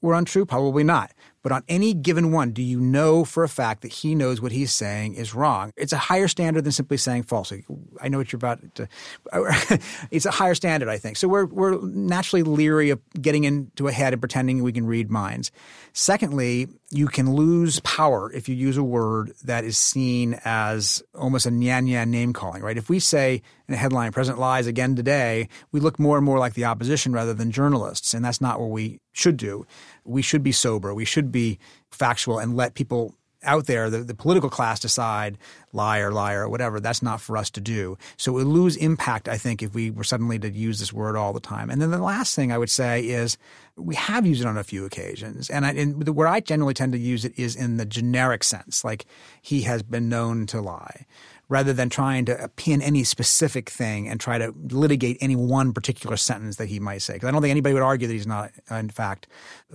[0.00, 0.46] were untrue?
[0.46, 1.12] Probably not.
[1.42, 4.52] But on any given one, do you know for a fact that he knows what
[4.52, 5.72] he's saying is wrong?
[5.76, 7.52] It's a higher standard than simply saying false.
[8.00, 8.88] I know what you're about to.
[10.10, 11.16] it's a higher standard, I think.
[11.16, 15.10] So we're we're naturally leery of getting into a head and pretending we can read
[15.10, 15.50] minds.
[15.92, 21.46] Secondly, you can lose power if you use a word that is seen as almost
[21.46, 22.76] a nyan nyan name calling, right?
[22.76, 26.38] If we say in a headline, President lies again today, we look more and more
[26.38, 29.66] like the opposition rather than journalists, and that's not where we should do.
[30.04, 30.94] We should be sober.
[30.94, 31.58] We should be
[31.90, 35.38] factual and let people out there, the, the political class decide
[35.72, 36.80] liar, liar, whatever.
[36.80, 37.96] That's not for us to do.
[38.16, 41.32] So would lose impact, I think, if we were suddenly to use this word all
[41.32, 41.70] the time.
[41.70, 43.38] And then the last thing I would say is
[43.76, 45.48] we have used it on a few occasions.
[45.48, 48.84] And, I, and where I generally tend to use it is in the generic sense,
[48.84, 49.06] like
[49.40, 51.06] he has been known to lie
[51.50, 56.16] rather than trying to pin any specific thing and try to litigate any one particular
[56.16, 57.14] sentence that he might say.
[57.14, 59.26] Because I don't think anybody would argue that he's not, in fact,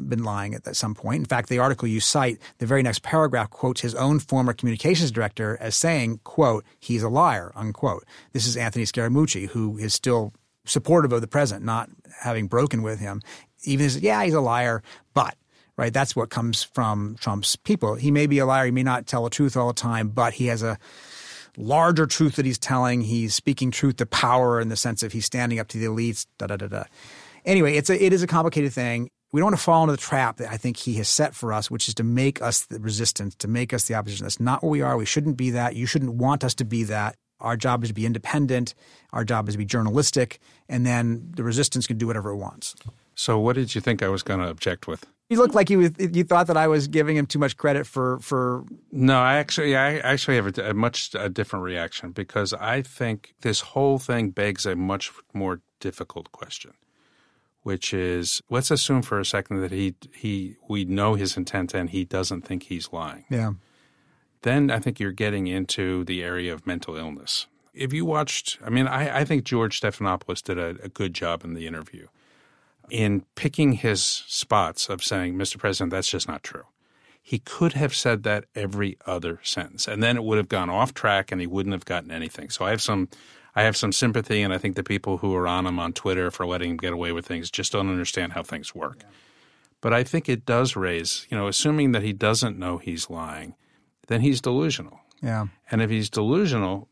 [0.08, 1.20] been lying at some point.
[1.20, 5.12] In fact, the article you cite, the very next paragraph quotes his own former communications
[5.12, 8.06] director as saying, quote, he's a liar, unquote.
[8.32, 10.34] This is Anthony Scaramucci, who is still
[10.64, 11.90] supportive of the president, not
[12.22, 13.22] having broken with him.
[13.66, 14.82] Even says, yeah, he's a liar,
[15.14, 15.36] but
[15.78, 15.94] right?
[15.94, 17.96] That's what comes from Trump's people.
[17.96, 18.64] He may be a liar.
[18.66, 20.80] He may not tell the truth all the time, but he has a
[21.58, 23.02] larger truth that he's telling.
[23.02, 26.26] He's speaking truth to power in the sense of he's standing up to the elites.
[26.38, 26.84] Da da da da.
[27.46, 29.10] Anyway, it's a it is a complicated thing.
[29.32, 31.52] We don't want to fall into the trap that I think he has set for
[31.52, 34.24] us, which is to make us the resistance, to make us the opposition.
[34.24, 34.96] That's not what we are.
[34.96, 35.76] We shouldn't be that.
[35.76, 37.18] You shouldn't want us to be that.
[37.42, 38.76] Our job is to be independent.
[39.12, 40.40] Our job is to be journalistic,
[40.70, 42.76] and then the resistance can do whatever it wants.
[43.16, 45.06] So, what did you think I was going to object with?
[45.30, 48.20] You looked like you you thought that I was giving him too much credit for
[48.20, 48.64] for.
[48.92, 53.34] No, I actually I actually have a, a much a different reaction because I think
[53.42, 56.74] this whole thing begs a much more difficult question,
[57.64, 61.90] which is let's assume for a second that he he we know his intent and
[61.90, 63.26] he doesn't think he's lying.
[63.30, 63.54] Yeah.
[64.44, 67.48] Then I think you're getting into the area of mental illness.
[67.74, 71.44] If you watched, I mean, I, I think George Stephanopoulos did a, a good job
[71.44, 72.08] in the interview
[72.90, 75.58] in picking his spots of saying, Mr.
[75.58, 76.64] President, that's just not true.
[77.22, 80.94] He could have said that every other sentence, and then it would have gone off
[80.94, 82.50] track and he wouldn't have gotten anything.
[82.50, 83.10] So I have some
[83.56, 86.30] I have some sympathy, and I think the people who are on him on Twitter
[86.30, 88.98] for letting him get away with things just don't understand how things work.
[89.00, 89.10] Yeah.
[89.82, 93.56] But I think it does raise, you know, assuming that he doesn't know he's lying,
[94.08, 95.00] then he's delusional.
[95.22, 95.48] Yeah.
[95.72, 96.90] And if he's delusional,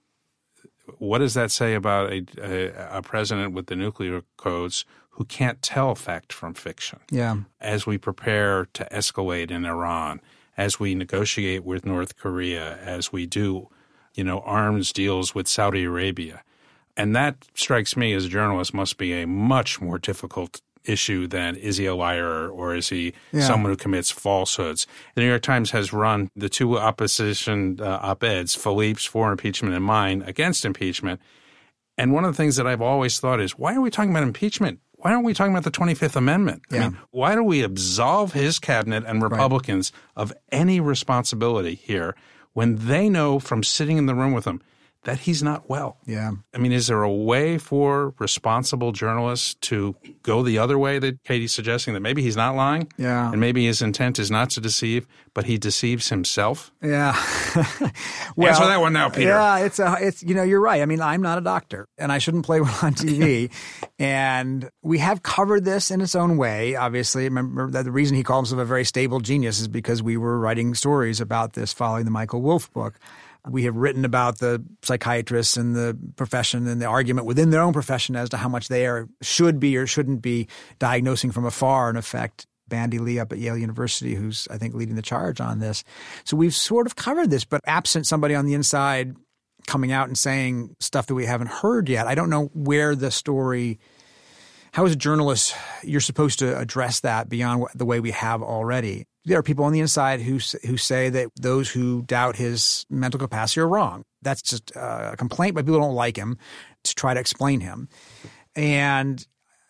[0.97, 5.61] what does that say about a, a, a president with the nuclear codes who can't
[5.61, 6.99] tell fact from fiction?
[7.11, 7.37] Yeah.
[7.61, 10.21] As we prepare to escalate in Iran,
[10.57, 13.69] as we negotiate with North Korea, as we do,
[14.15, 16.43] you know, arms deals with Saudi Arabia.
[16.97, 21.55] And that strikes me as a journalist must be a much more difficult issue than
[21.55, 23.41] is he a liar or is he yeah.
[23.41, 24.85] someone who commits falsehoods.
[25.15, 29.75] The New York Times has run the two opposition uh, op eds, Philippe's for impeachment
[29.75, 31.21] and mine against impeachment.
[31.97, 34.23] And one of the things that I've always thought is why are we talking about
[34.23, 34.79] impeachment?
[35.03, 36.63] Why aren't we talking about the 25th Amendment?
[36.71, 36.77] Yeah.
[36.77, 40.21] I mean, why do we absolve his cabinet and Republicans right.
[40.21, 42.15] of any responsibility here
[42.53, 44.61] when they know from sitting in the room with him
[45.03, 45.97] that he's not well.
[46.05, 46.31] Yeah.
[46.53, 51.23] I mean, is there a way for responsible journalists to go the other way that
[51.23, 52.91] Katie's suggesting that maybe he's not lying?
[52.97, 53.31] Yeah.
[53.31, 56.71] And maybe his intent is not to deceive, but he deceives himself?
[56.81, 57.13] Yeah.
[58.35, 59.29] well, Answer that one now, Peter.
[59.29, 60.81] Yeah, it's a, it's you know, you're right.
[60.81, 63.51] I mean, I'm not a doctor and I shouldn't play one on TV.
[63.99, 66.75] and we have covered this in its own way.
[66.75, 70.15] Obviously, remember that the reason he called himself a very stable genius is because we
[70.15, 72.99] were writing stories about this following the Michael Wolff book.
[73.49, 77.73] We have written about the psychiatrists and the profession and the argument within their own
[77.73, 80.47] profession as to how much they are should be or shouldn't be
[80.79, 82.47] diagnosing from afar, in effect.
[82.69, 85.83] Bandy Lee up at Yale University, who's I think leading the charge on this.
[86.23, 89.15] So we've sort of covered this, but absent somebody on the inside
[89.67, 93.11] coming out and saying stuff that we haven't heard yet, I don't know where the
[93.11, 93.79] story
[94.73, 99.05] how, as a journalist, you're supposed to address that beyond the way we have already?
[99.25, 103.19] There are people on the inside who who say that those who doubt his mental
[103.19, 104.03] capacity are wrong.
[104.21, 106.37] That's just uh, a complaint, but people don't like him
[106.83, 107.87] to try to explain him.
[108.55, 109.25] And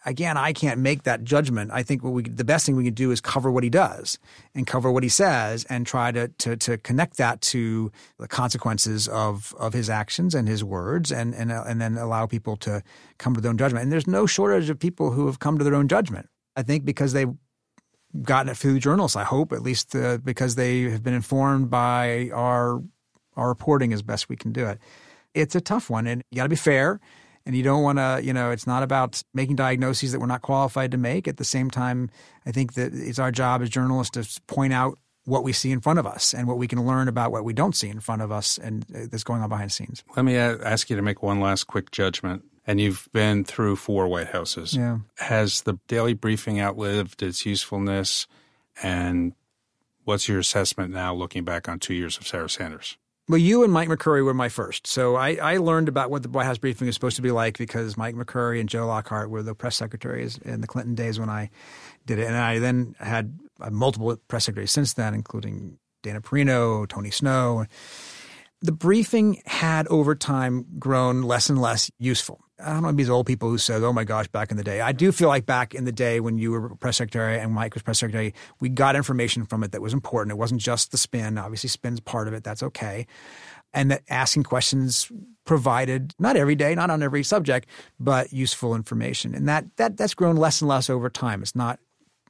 [0.06, 1.72] again, I can't make that judgment.
[1.74, 4.18] I think what we the best thing we can do is cover what he does
[4.56, 9.08] and cover what he says and try to to, to connect that to the consequences
[9.08, 12.84] of of his actions and his words and and uh, and then allow people to
[13.18, 13.84] come to their own judgment.
[13.84, 16.28] And there's no shortage of people who have come to their own judgment.
[16.56, 17.34] I think because they've
[18.22, 19.16] gotten it through journalists.
[19.16, 22.82] I hope at least uh, because they have been informed by our
[23.36, 24.80] our reporting as best we can do it.
[25.34, 27.00] It's a tough one, and you got to be fair
[27.46, 30.42] and you don't want to, you know, it's not about making diagnoses that we're not
[30.42, 31.28] qualified to make.
[31.28, 32.10] At the same time,
[32.46, 35.80] I think that it's our job as journalists to point out what we see in
[35.80, 38.22] front of us and what we can learn about what we don't see in front
[38.22, 40.04] of us and uh, that's going on behind the scenes.
[40.16, 42.44] Let me ask you to make one last quick judgment.
[42.66, 44.74] And you've been through four White Houses.
[44.74, 45.00] Yeah.
[45.18, 48.26] Has the daily briefing outlived its usefulness?
[48.82, 49.34] And
[50.06, 52.98] what's your assessment now looking back on two years of Sarah Sanders?
[53.30, 54.86] Well, you and Mike McCurry were my first.
[54.86, 57.58] So I, I, learned about what the White House briefing is supposed to be like
[57.58, 61.30] because Mike McCurry and Joe Lockhart were the press secretaries in the Clinton days when
[61.30, 61.50] I
[62.06, 62.28] did it.
[62.28, 67.66] And I then had uh, multiple press secretaries since then, including Dana Perino, Tony Snow.
[68.62, 72.43] The briefing had over time grown less and less useful.
[72.64, 74.82] I don't know these old people who said, "Oh my gosh, back in the day."
[74.82, 77.74] I do feel like back in the day when you were press secretary and Mike
[77.74, 80.32] was press secretary, we got information from it that was important.
[80.32, 81.38] It wasn't just the spin.
[81.38, 82.44] Obviously, spin's part of it.
[82.44, 83.06] That's okay.
[83.74, 85.12] And that asking questions
[85.46, 87.68] provided not every day, not on every subject,
[88.00, 89.36] but useful information.
[89.36, 91.42] And that that that's grown less and less over time.
[91.42, 91.80] It's not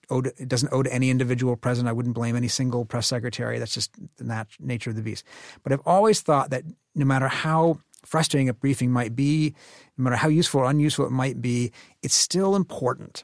[0.10, 1.90] owed, it doesn't owe to any individual president.
[1.90, 3.60] I wouldn't blame any single press secretary.
[3.60, 5.26] That's just the nat- nature of the beast.
[5.64, 6.64] But I've always thought that
[6.96, 9.54] no matter how frustrating a briefing might be,
[9.98, 13.24] no matter how useful or unuseful it might be, it's still important.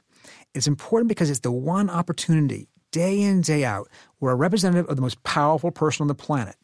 [0.54, 3.88] It's important because it's the one opportunity, day in, day out,
[4.18, 6.56] where a representative of the most powerful person on the planet,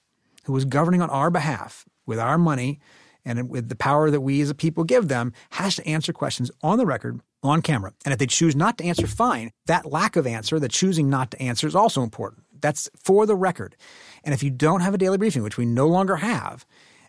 [0.44, 2.80] who is governing on our behalf with our money
[3.24, 6.50] and with the power that we as a people give them, has to answer questions
[6.62, 7.92] on the record, on camera.
[8.04, 9.50] And if they choose not to answer, fine.
[9.66, 12.44] That lack of answer, the choosing not to answer, is also important.
[12.60, 13.76] That's for the record.
[14.24, 16.64] And if you don't have a daily briefing, which we no longer have,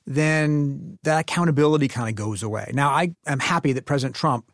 [0.08, 2.72] then that accountability kind of goes away.
[2.74, 4.50] Now, I am happy that President Trump,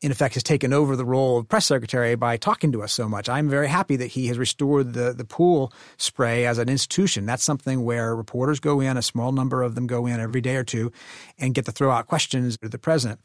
[0.00, 3.08] in effect, has taken over the role of press secretary by talking to us so
[3.08, 3.28] much.
[3.28, 7.24] I'm very happy that he has restored the, the pool spray as an institution.
[7.24, 10.56] That's something where reporters go in, a small number of them go in every day
[10.56, 10.90] or two,
[11.38, 13.20] and get to throw out questions to the president.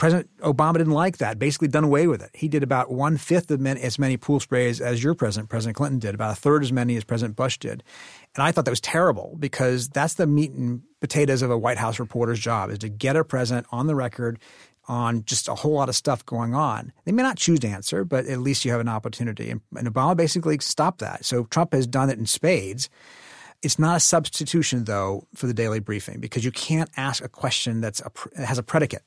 [0.00, 2.30] President Obama didn't like that, basically done away with it.
[2.32, 5.76] He did about one fifth of many, as many pool sprays as your president, President
[5.76, 7.84] Clinton, did, about a third as many as President Bush did.
[8.34, 11.76] And I thought that was terrible because that's the meat and potatoes of a White
[11.76, 14.38] House reporter's job is to get a president on the record
[14.88, 16.94] on just a whole lot of stuff going on.
[17.04, 19.50] They may not choose to answer, but at least you have an opportunity.
[19.50, 21.26] And, and Obama basically stopped that.
[21.26, 22.88] So Trump has done it in spades.
[23.60, 27.82] It's not a substitution, though, for the daily briefing because you can't ask a question
[27.82, 29.02] that's a, has a predicate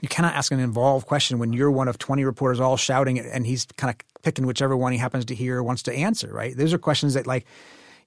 [0.00, 3.46] you cannot ask an involved question when you're one of 20 reporters all shouting and
[3.46, 6.56] he's kind of picking whichever one he happens to hear wants to answer, right?
[6.56, 7.44] Those are questions that like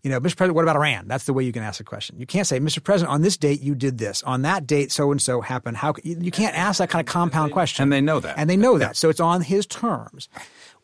[0.04, 0.36] You know, Mr.
[0.36, 1.08] President, what about Iran?
[1.08, 2.15] That's the way you can ask a question.
[2.17, 2.84] You can't say, Mr.
[2.84, 4.23] President, on this date you did this.
[4.23, 5.77] On that date, so and so happened.
[5.77, 7.84] How you, you can't ask that kind of compound question.
[7.84, 8.36] And they know that.
[8.38, 8.95] And they know that.
[8.95, 10.27] So it's on his terms.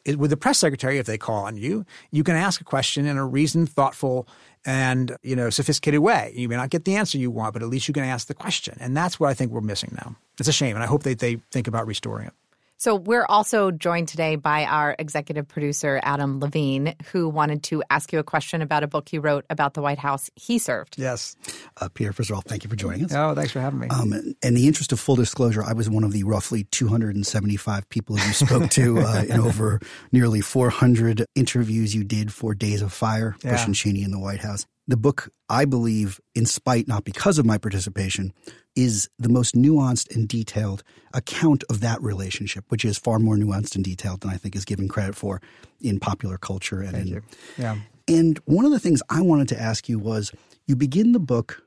[0.06, 3.17] With the press secretary, if they call on you, you can ask a question in
[3.17, 4.27] a reasoned, thoughtful,
[4.68, 6.34] and you know sophisticated way.
[6.36, 8.36] You may not get the answer you want, but at least you can ask the
[8.36, 8.78] question.
[8.80, 10.15] And that's what I think we're missing now.
[10.38, 12.34] It's a shame, and I hope that they think about restoring it.
[12.80, 18.13] So we're also joined today by our executive producer, Adam Levine, who wanted to ask
[18.13, 20.96] you a question about a book you wrote about the White House he served.
[20.98, 21.36] Yes.
[21.82, 23.13] Uh, Peter, first of all, thank you for joining us.
[23.15, 23.88] Oh, thanks for having me.
[23.88, 24.13] Um,
[24.44, 28.34] in the interest of full disclosure, I was one of the roughly 275 people you
[28.34, 29.80] spoke to uh, in over
[30.12, 33.54] nearly 400 interviews you did for Days of Fire, yeah.
[33.54, 34.67] Bush and Cheney in the White House.
[34.88, 38.33] The book, I believe, in spite, not because of my participation,
[38.75, 40.83] is the most nuanced and detailed
[41.13, 44.65] account of that relationship, which is far more nuanced and detailed than I think is
[44.65, 45.42] given credit for
[45.81, 46.81] in popular culture.
[46.81, 47.21] And Thank in, you.
[47.58, 47.77] Yeah.
[48.08, 50.31] And one of the things I wanted to ask you was
[50.67, 51.63] you begin the book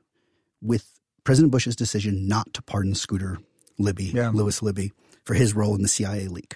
[0.61, 3.39] with President Bush's decision not to pardon Scooter
[3.77, 4.31] Libby, yeah.
[4.33, 4.91] Lewis Libby,
[5.25, 6.55] for his role in the CIA leak.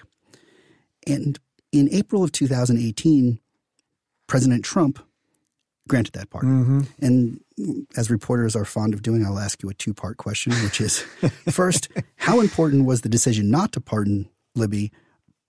[1.06, 1.38] And
[1.70, 3.38] in April of 2018,
[4.26, 5.05] President Trump
[5.88, 6.44] granted that part.
[6.44, 6.82] Mm-hmm.
[7.00, 7.40] And
[7.96, 10.98] as reporters are fond of doing, I'll ask you a two part question, which is
[11.50, 14.92] first, how important was the decision not to pardon Libby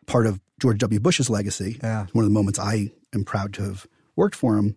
[0.06, 1.00] part of George W.
[1.00, 1.80] Bush's legacy?
[1.82, 2.08] Yeah.
[2.14, 4.76] One of the moments I am proud to have worked for him.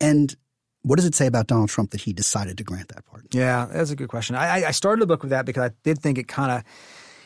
[0.00, 0.34] And
[0.82, 3.28] what does it say about Donald Trump that he decided to grant that pardon?
[3.32, 4.36] Yeah, that's a good question.
[4.36, 6.62] I, I started the book with that because I did think it kind of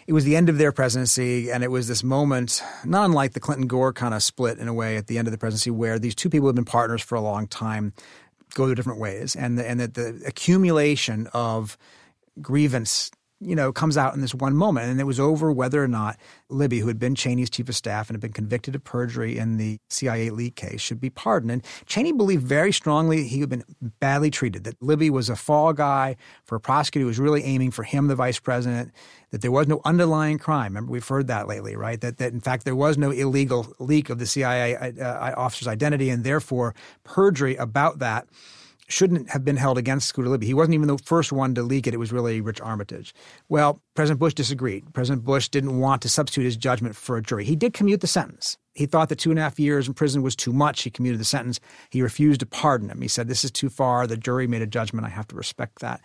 [0.08, 3.40] it was the end of their presidency, and it was this moment, not unlike the
[3.40, 5.98] Clinton Gore kind of split in a way at the end of the presidency, where
[5.98, 7.92] these two people have been partners for a long time
[8.54, 11.76] go their different ways, and the, and that the accumulation of
[12.40, 14.90] grievance you know, comes out in this one moment.
[14.90, 16.16] And it was over whether or not
[16.48, 19.58] Libby, who had been Cheney's chief of staff and had been convicted of perjury in
[19.58, 21.52] the CIA leak case, should be pardoned.
[21.52, 23.64] And Cheney believed very strongly he had been
[24.00, 27.70] badly treated, that Libby was a fall guy for a prosecutor who was really aiming
[27.70, 28.92] for him, the vice president,
[29.30, 30.72] that there was no underlying crime.
[30.72, 32.00] Remember, we've heard that lately, right?
[32.00, 36.10] That, that in fact, there was no illegal leak of the CIA uh, officer's identity,
[36.10, 36.74] and therefore
[37.04, 38.26] perjury about that
[38.88, 40.46] shouldn't have been held against Scooter Libby.
[40.46, 41.94] He wasn't even the first one to leak it.
[41.94, 43.14] It was really Rich Armitage.
[43.48, 44.92] Well, President Bush disagreed.
[44.94, 47.44] President Bush didn't want to substitute his judgment for a jury.
[47.44, 48.56] He did commute the sentence.
[48.74, 50.82] He thought that two and a half years in prison was too much.
[50.82, 51.60] He commuted the sentence.
[51.90, 53.00] He refused to pardon him.
[53.00, 54.06] He said, "This is too far.
[54.06, 55.06] The jury made a judgment.
[55.06, 56.00] I have to respect that."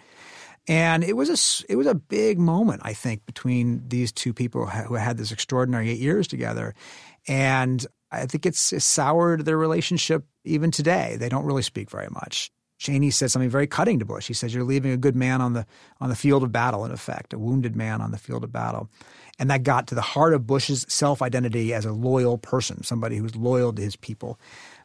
[0.68, 4.66] And it was a it was a big moment, I think, between these two people
[4.66, 6.74] who had this extraordinary eight years together,
[7.28, 11.18] and I think it's, it's soured their relationship even today.
[11.20, 12.52] They don't really speak very much.
[12.84, 14.28] Cheney said something very cutting to Bush.
[14.28, 15.66] He says, "You're leaving a good man on the
[16.02, 16.84] on the field of battle.
[16.84, 18.90] In effect, a wounded man on the field of battle."
[19.40, 23.16] And that got to the heart of Bush's self identity as a loyal person, somebody
[23.16, 24.38] who's loyal to his people.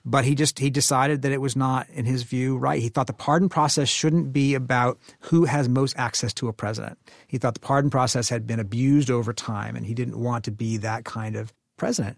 [0.05, 2.81] But he just he decided that it was not, in his view, right.
[2.81, 6.99] He thought the pardon process shouldn't be about who has most access to a president.
[7.27, 10.53] He thought the pardon process had been abused over time, and he didn't want to
[10.53, 12.17] be that kind of president.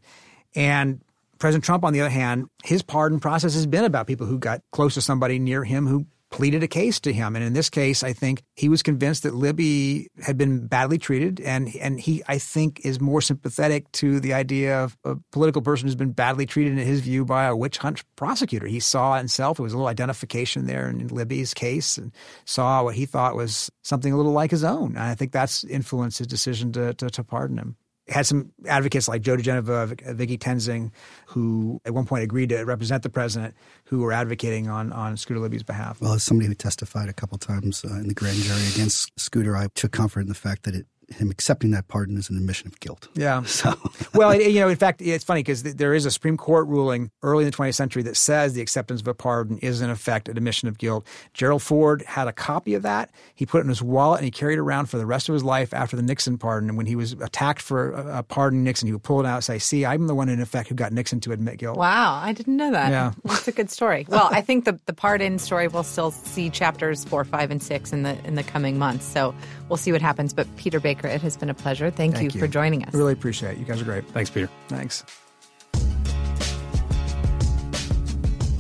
[0.55, 1.01] And
[1.41, 4.61] President Trump, on the other hand, his pardon process has been about people who got
[4.73, 7.35] close to somebody near him who pleaded a case to him.
[7.35, 11.41] And in this case, I think he was convinced that Libby had been badly treated.
[11.41, 15.89] And, and he, I think, is more sympathetic to the idea of a political person
[15.89, 18.67] who's been badly treated, in his view, by a witch hunt prosecutor.
[18.67, 22.13] He saw himself, there was a little identification there in Libby's case, and
[22.45, 24.91] saw what he thought was something a little like his own.
[24.91, 27.77] And I think that's influenced his decision to, to, to pardon him
[28.11, 30.91] had some advocates like Joe diGenova, Vicky Toensing,
[31.27, 33.55] who at one point agreed to represent the president,
[33.85, 36.01] who were advocating on, on Scooter Libby's behalf.
[36.01, 39.57] Well, as somebody who testified a couple times uh, in the grand jury against Scooter,
[39.57, 42.69] I took comfort in the fact that it him accepting that pardon is an admission
[42.69, 43.09] of guilt.
[43.15, 43.43] Yeah.
[43.61, 43.75] So,
[44.15, 47.45] well, you know, in fact, it's funny because there is a Supreme Court ruling early
[47.45, 50.37] in the 20th century that says the acceptance of a pardon is in effect an
[50.39, 51.07] admission of guilt.
[51.35, 53.11] Gerald Ford had a copy of that.
[53.35, 55.35] He put it in his wallet and he carried it around for the rest of
[55.35, 56.71] his life after the Nixon pardon.
[56.71, 59.45] And when he was attacked for a pardon Nixon, he would pull it out and
[59.45, 62.33] say, "See, I'm the one in effect who got Nixon to admit guilt." Wow, I
[62.33, 62.91] didn't know that.
[62.91, 64.07] Yeah, that's a good story.
[64.09, 67.93] Well, I think the the pardon story will still see chapters four, five, and six
[67.93, 69.05] in the in the coming months.
[69.05, 69.35] So
[69.71, 70.35] we'll see what happens.
[70.35, 71.97] But Peter Baker, it has been a pleasure pleasure.
[71.97, 72.95] Thank, Thank you, you, for joining us.
[72.95, 73.59] Really appreciate it.
[73.59, 74.07] You guys are great.
[74.09, 74.49] Thanks, Peter.
[74.69, 75.05] Thanks.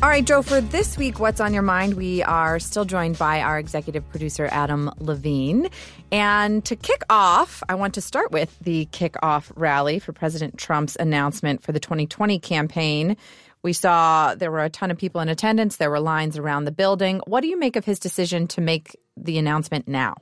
[0.02, 3.42] All right, Joe, for this week, What's on Your Mind, we are still joined by
[3.42, 5.68] our executive producer, Adam Levine.
[6.10, 10.96] And to kick off, I want to start with the kickoff rally for President Trump's
[10.98, 13.18] announcement for the 2020 campaign.
[13.62, 16.72] We saw there were a ton of people in attendance, there were lines around the
[16.72, 17.20] building.
[17.26, 20.14] What do you make of his decision to make the announcement now?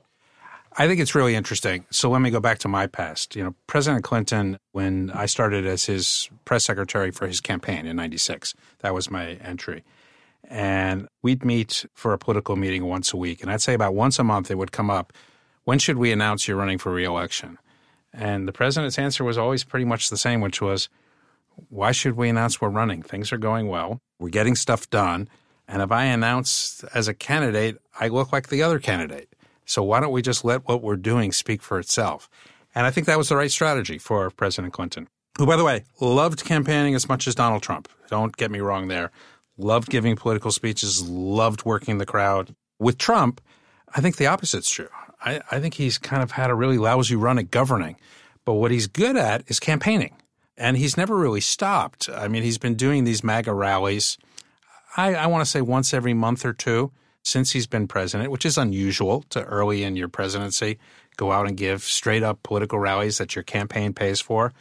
[0.77, 1.85] I think it's really interesting.
[1.89, 3.35] So let me go back to my past.
[3.35, 7.95] You know, President Clinton, when I started as his press secretary for his campaign in
[7.95, 9.83] 96, that was my entry.
[10.49, 13.41] and we'd meet for a political meeting once a week.
[13.41, 15.13] And I'd say about once a month it would come up,
[15.63, 17.57] when should we announce you're running for reelection?
[18.11, 20.89] And the president's answer was always pretty much the same, which was,
[21.69, 23.03] why should we announce we're running?
[23.03, 24.01] Things are going well.
[24.17, 25.29] We're getting stuff done.
[25.67, 29.29] And if I announce as a candidate, I look like the other candidate.
[29.69, 32.27] So why don't we just let what we're doing speak for itself?
[32.73, 35.07] And I think that was the right strategy for President Clinton,
[35.37, 37.87] who, by the way, loved campaigning as much as Donald Trump.
[38.09, 39.11] Don't get me wrong there.
[39.57, 42.55] Loved giving political speeches, loved working the crowd.
[42.79, 43.41] With Trump,
[43.95, 44.89] I think the opposite's true.
[45.23, 47.97] I, I think he's kind of had a really lousy run at governing.
[48.45, 50.15] But what he's good at is campaigning.
[50.57, 52.09] And he's never really stopped.
[52.09, 54.17] I mean, he's been doing these MAGA rallies,
[54.97, 56.91] I, I want to say once every month or two
[57.29, 60.79] since he's been president, which is unusual to early in your presidency
[61.19, 64.53] go out and give straight up political rallies that your campaign pays for.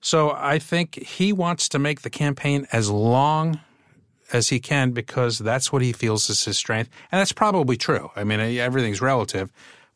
[0.00, 3.60] So I think he wants to make the campaign as long
[4.32, 6.90] as he can because that's what he feels is his strength.
[7.12, 8.10] And that's probably true.
[8.16, 9.52] I mean, eh, everything's relative,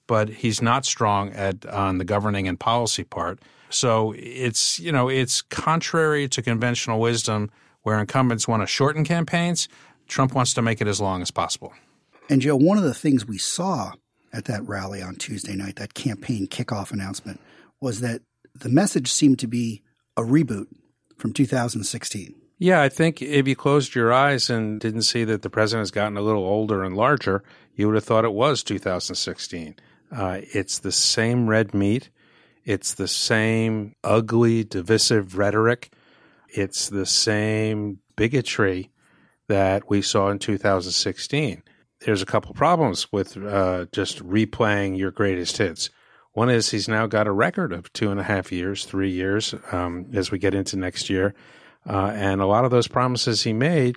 [0.07, 3.41] but he's not strong at on the governing and policy part.
[3.69, 7.51] So it's, you know, it's contrary to conventional wisdom
[7.83, 9.69] where incumbents want to shorten campaigns.
[10.07, 11.73] Trump wants to make it as long as possible.
[12.29, 13.93] And Joe, one of the things we saw
[14.33, 17.41] at that rally on Tuesday night, that campaign kickoff announcement,
[17.81, 18.23] was that
[18.55, 19.83] the message seemed to be
[20.17, 20.67] a reboot
[21.17, 22.35] from 2016.
[22.59, 25.91] Yeah, I think if you closed your eyes and didn't see that the president has
[25.91, 29.77] gotten a little older and larger, you would have thought it was 2016.
[30.11, 32.11] Uh, it's the same red meat.
[32.65, 35.93] It's the same ugly, divisive rhetoric.
[36.49, 38.91] It's the same bigotry
[39.49, 41.63] that we saw in 2016
[42.07, 45.91] there's a couple problems with uh, just replaying your greatest hits.
[46.35, 49.57] One is he's now got a record of two and a half years, three years
[49.73, 51.35] um, as we get into next year.
[51.85, 53.97] Uh, and a lot of those promises he made,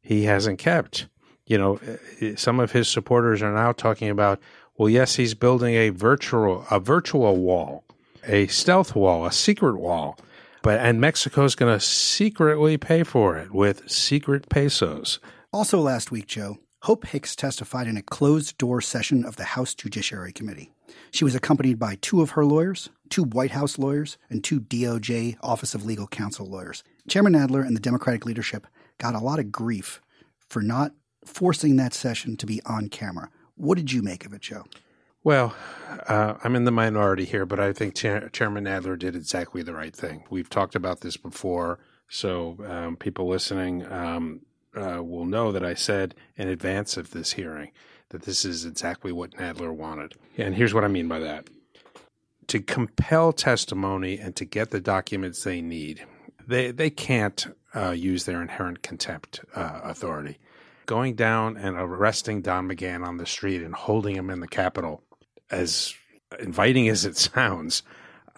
[0.00, 1.08] he hasn't kept.
[1.46, 1.80] You know,
[2.22, 4.40] uh, some of his supporters are now talking about,
[4.76, 7.82] well, yes, he's building a virtual a virtual wall,
[8.24, 10.16] a stealth wall, a secret wall,
[10.62, 15.18] but and Mexico's going to secretly pay for it with secret pesos.
[15.52, 19.74] Also, last week, Joe, Hope Hicks testified in a closed door session of the House
[19.74, 20.72] Judiciary Committee.
[21.10, 25.36] She was accompanied by two of her lawyers, two White House lawyers, and two DOJ
[25.42, 26.84] Office of Legal Counsel lawyers.
[27.08, 28.66] Chairman Nadler and the Democratic leadership
[28.98, 30.00] got a lot of grief
[30.38, 30.92] for not
[31.24, 33.28] forcing that session to be on camera.
[33.56, 34.64] What did you make of it, Joe?
[35.24, 35.54] Well,
[36.06, 39.74] uh, I'm in the minority here, but I think Chair- Chairman Nadler did exactly the
[39.74, 40.22] right thing.
[40.30, 44.40] We've talked about this before, so um, people listening, um,
[44.74, 47.70] uh, will know that I said in advance of this hearing
[48.10, 50.14] that this is exactly what Nadler wanted.
[50.36, 51.48] And here's what I mean by that
[52.48, 56.04] to compel testimony and to get the documents they need,
[56.46, 60.38] they, they can't uh, use their inherent contempt uh, authority.
[60.86, 65.02] Going down and arresting Don McGahn on the street and holding him in the Capitol,
[65.50, 65.94] as
[66.40, 67.82] inviting as it sounds,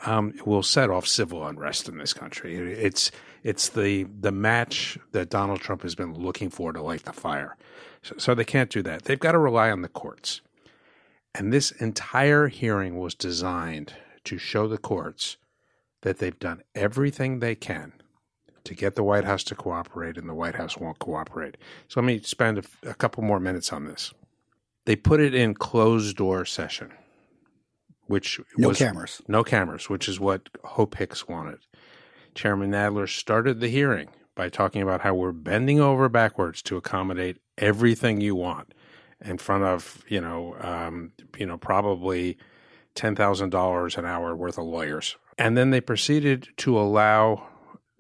[0.04, 2.56] um, will set off civil unrest in this country.
[2.56, 3.12] It's
[3.42, 7.56] it's the the match that Donald Trump has been looking for to light the fire.
[8.02, 9.04] So, so they can't do that.
[9.04, 10.40] They've got to rely on the courts.
[11.34, 15.36] And this entire hearing was designed to show the courts
[16.02, 17.92] that they've done everything they can
[18.64, 21.56] to get the White House to cooperate, and the White House won't cooperate.
[21.88, 24.12] So let me spend a, a couple more minutes on this.
[24.86, 26.92] They put it in closed door session,
[28.06, 31.60] which no was, cameras, no cameras, which is what Hope Hicks wanted.
[32.34, 37.38] Chairman Nadler started the hearing by talking about how we're bending over backwards to accommodate
[37.58, 38.72] everything you want
[39.22, 42.38] in front of you know um, you know probably
[42.94, 47.46] ten thousand dollars an hour worth of lawyers, and then they proceeded to allow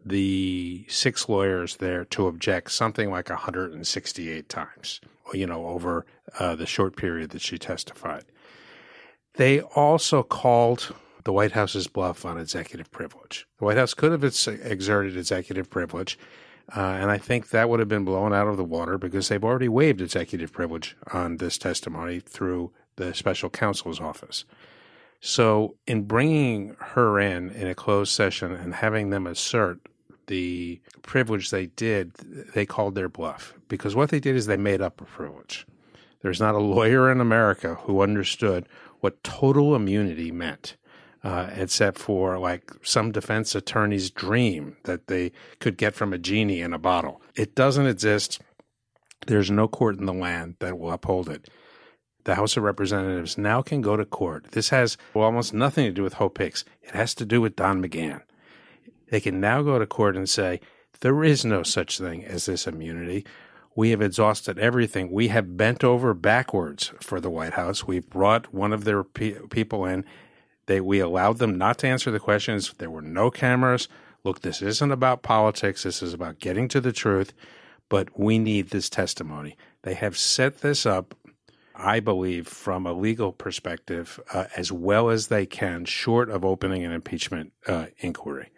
[0.04, 5.00] the six lawyers there to object something like 168 times,
[5.34, 6.06] you know, over
[6.38, 8.24] uh, the short period that she testified.
[9.34, 10.94] They also called
[11.24, 13.46] the White House's bluff on executive privilege.
[13.58, 16.18] The White House could have exerted executive privilege,
[16.74, 19.44] uh, and I think that would have been blown out of the water because they've
[19.44, 24.44] already waived executive privilege on this testimony through the special counsel's office.
[25.20, 29.80] So, in bringing her in in a closed session and having them assert
[30.28, 32.12] the privilege they did,
[32.54, 35.66] they called their bluff because what they did is they made up a privilege.
[36.22, 38.68] There's not a lawyer in America who understood
[39.00, 40.76] what total immunity meant
[41.22, 46.60] uh, except for like some defense attorney's dream that they could get from a genie
[46.60, 47.20] in a bottle.
[47.34, 48.40] It doesn't exist.
[49.26, 51.48] There's no court in the land that will uphold it.
[52.24, 54.52] The House of Representatives now can go to court.
[54.52, 56.64] This has almost nothing to do with Hope Hicks.
[56.82, 58.22] It has to do with Don McGahn.
[59.10, 60.60] They can now go to court and say,
[61.00, 63.24] there is no such thing as this immunity.
[63.74, 65.10] We have exhausted everything.
[65.10, 67.86] We have bent over backwards for the White House.
[67.86, 70.04] We've brought one of their pe- people in.
[70.66, 72.72] They, we allowed them not to answer the questions.
[72.78, 73.88] There were no cameras.
[74.24, 75.82] Look, this isn't about politics.
[75.82, 77.32] This is about getting to the truth,
[77.88, 79.56] but we need this testimony.
[79.82, 81.14] They have set this up,
[81.74, 86.84] I believe, from a legal perspective, uh, as well as they can, short of opening
[86.84, 88.50] an impeachment uh, inquiry.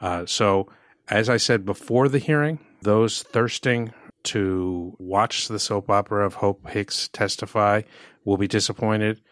[0.00, 0.68] Uh, so,
[1.08, 3.92] as I said before the hearing, those thirsting
[4.24, 7.82] to watch the soap opera of Hope Hicks testify
[8.24, 9.22] will be disappointed.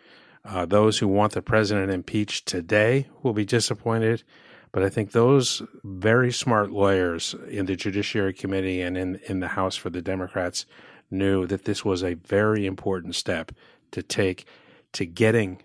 [0.44, 4.22] Uh, those who want the president impeached today will be disappointed.
[4.72, 9.48] But I think those very smart lawyers in the Judiciary Committee and in, in the
[9.48, 10.66] House for the Democrats
[11.10, 13.52] knew that this was a very important step
[13.92, 14.46] to take
[14.92, 15.62] to getting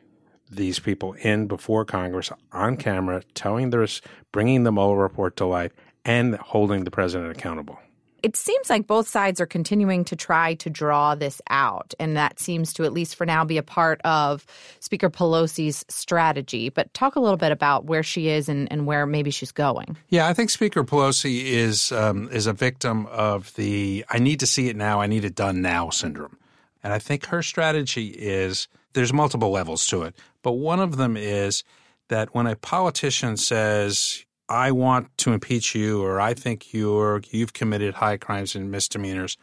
[0.49, 3.88] these people in before Congress on camera, telling their,
[4.32, 5.71] bringing the Mueller report to life,
[6.05, 7.80] and holding the president accountable.
[8.24, 12.39] It seems like both sides are continuing to try to draw this out, and that
[12.39, 14.45] seems to, at least for now, be a part of
[14.80, 16.70] Speaker Pelosi's strategy.
[16.70, 19.97] But talk a little bit about where she is and, and where maybe she's going.
[20.09, 24.47] Yeah, I think Speaker Pelosi is um, is a victim of the "I need to
[24.47, 26.38] see it now, I need it done now" syndrome,
[26.84, 31.15] and I think her strategy is there's multiple levels to it, but one of them
[31.15, 31.63] is
[32.09, 37.53] that when a politician says I want to impeach you or I think you're you've
[37.53, 39.37] committed high crimes and misdemeanors,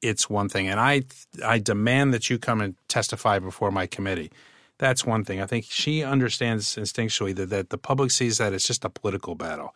[0.00, 0.68] it's one thing.
[0.68, 1.02] And I
[1.44, 4.30] I demand that you come and testify before my committee.
[4.78, 5.40] That's one thing.
[5.40, 9.34] I think she understands instinctually that, that the public sees that it's just a political
[9.34, 9.74] battle.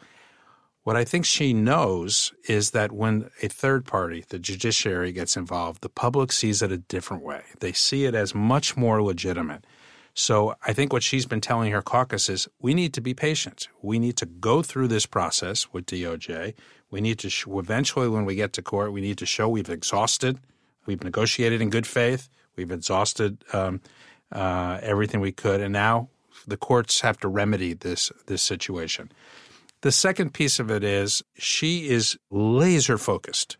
[0.82, 5.82] What I think she knows is that when a third party, the judiciary, gets involved,
[5.82, 7.42] the public sees it a different way.
[7.60, 9.64] They see it as much more legitimate.
[10.14, 13.68] So I think what she's been telling her caucus is we need to be patient.
[13.80, 16.54] We need to go through this process with DOJ.
[16.90, 19.70] We need to sh- eventually, when we get to court, we need to show we've
[19.70, 20.38] exhausted,
[20.86, 23.80] we've negotiated in good faith, we've exhausted um,
[24.32, 26.08] uh, everything we could, and now
[26.46, 29.12] the courts have to remedy this this situation.
[29.82, 33.56] The second piece of it is she is laser focused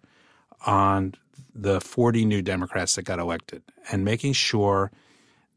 [0.67, 1.15] on
[1.55, 4.91] the 40 new Democrats that got elected and making sure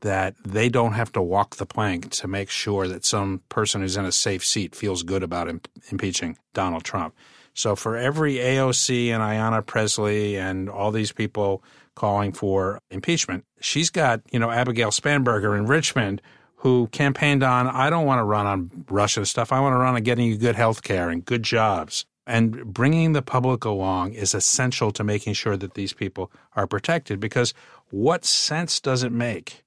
[0.03, 3.95] that they don't have to walk the plank to make sure that some person who's
[3.95, 7.15] in a safe seat feels good about imp- impeaching Donald Trump.
[7.53, 11.63] So for every AOC and Ayanna Pressley and all these people
[11.95, 16.21] calling for impeachment, she's got, you know, Abigail Spanberger in Richmond
[16.57, 19.51] who campaigned on, I don't want to run on Russia stuff.
[19.51, 22.05] I want to run on getting you good health care and good jobs.
[22.25, 27.19] And bringing the public along is essential to making sure that these people are protected
[27.19, 27.53] because
[27.89, 29.63] what sense does it make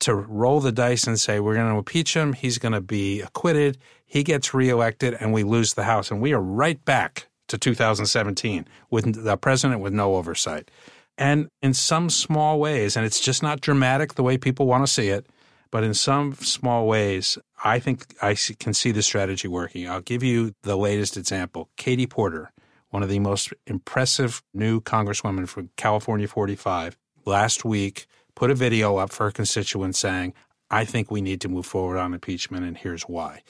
[0.00, 3.20] to roll the dice and say we're going to impeach him, he's going to be
[3.20, 6.10] acquitted, he gets reelected, and we lose the House.
[6.10, 10.70] And we are right back to 2017 with the president with no oversight.
[11.18, 14.92] And in some small ways, and it's just not dramatic the way people want to
[14.92, 15.26] see it,
[15.70, 19.88] but in some small ways, I think I can see the strategy working.
[19.88, 21.70] I'll give you the latest example.
[21.76, 22.52] Katie Porter,
[22.90, 28.06] one of the most impressive new congresswomen from California 45, last week
[28.36, 30.32] put a video up for her constituents saying,
[30.70, 33.42] I think we need to move forward on impeachment, and here's why.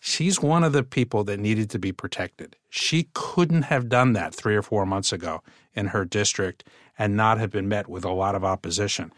[0.00, 2.56] She's one of the people that needed to be protected.
[2.70, 5.42] She couldn't have done that three or four months ago
[5.74, 6.64] in her district
[6.98, 9.12] and not have been met with a lot of opposition.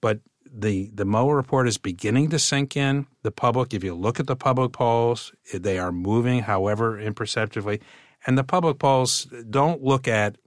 [0.00, 3.06] But the the Mueller report is beginning to sink in.
[3.22, 7.80] The public, if you look at the public polls, they are moving, however imperceptibly.
[8.26, 10.38] And the public polls don't look at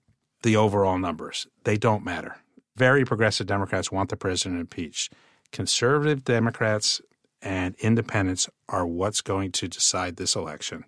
[0.42, 2.38] the overall numbers; they don't matter
[2.78, 5.12] very progressive Democrats want the president impeached.
[5.52, 7.02] Conservative Democrats
[7.42, 10.86] and independents are what's going to decide this election.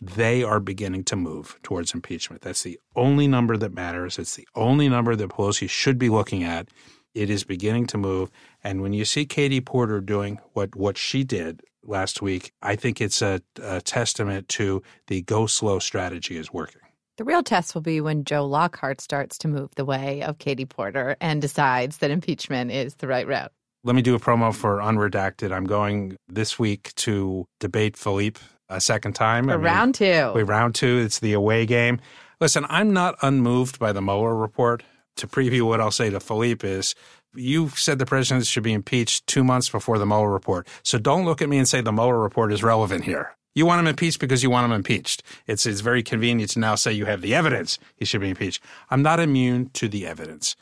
[0.00, 2.42] They are beginning to move towards impeachment.
[2.42, 4.18] That's the only number that matters.
[4.18, 6.68] It's the only number that Pelosi should be looking at.
[7.14, 8.30] It is beginning to move.
[8.62, 13.00] And when you see Katie Porter doing what, what she did last week, I think
[13.00, 16.82] it's a, a testament to the go slow strategy is working.
[17.18, 20.64] The real test will be when Joe Lockhart starts to move the way of Katie
[20.64, 23.50] Porter and decides that impeachment is the right route.
[23.82, 25.50] Let me do a promo for Unredacted.
[25.50, 29.46] I'm going this week to debate Philippe a second time.
[29.46, 30.30] For I mean, round two.
[30.32, 30.98] We round two.
[30.98, 32.00] It's the away game.
[32.40, 34.84] Listen, I'm not unmoved by the Mueller report.
[35.16, 36.94] To preview what I'll say to Philippe is
[37.34, 40.68] you said the president should be impeached two months before the Mueller report.
[40.84, 43.34] So don't look at me and say the Mueller report is relevant here.
[43.54, 45.22] You want him impeached because you want him impeached.
[45.46, 48.62] It's, it's very convenient to now say you have the evidence he should be impeached.
[48.90, 50.54] I'm not immune to the evidence.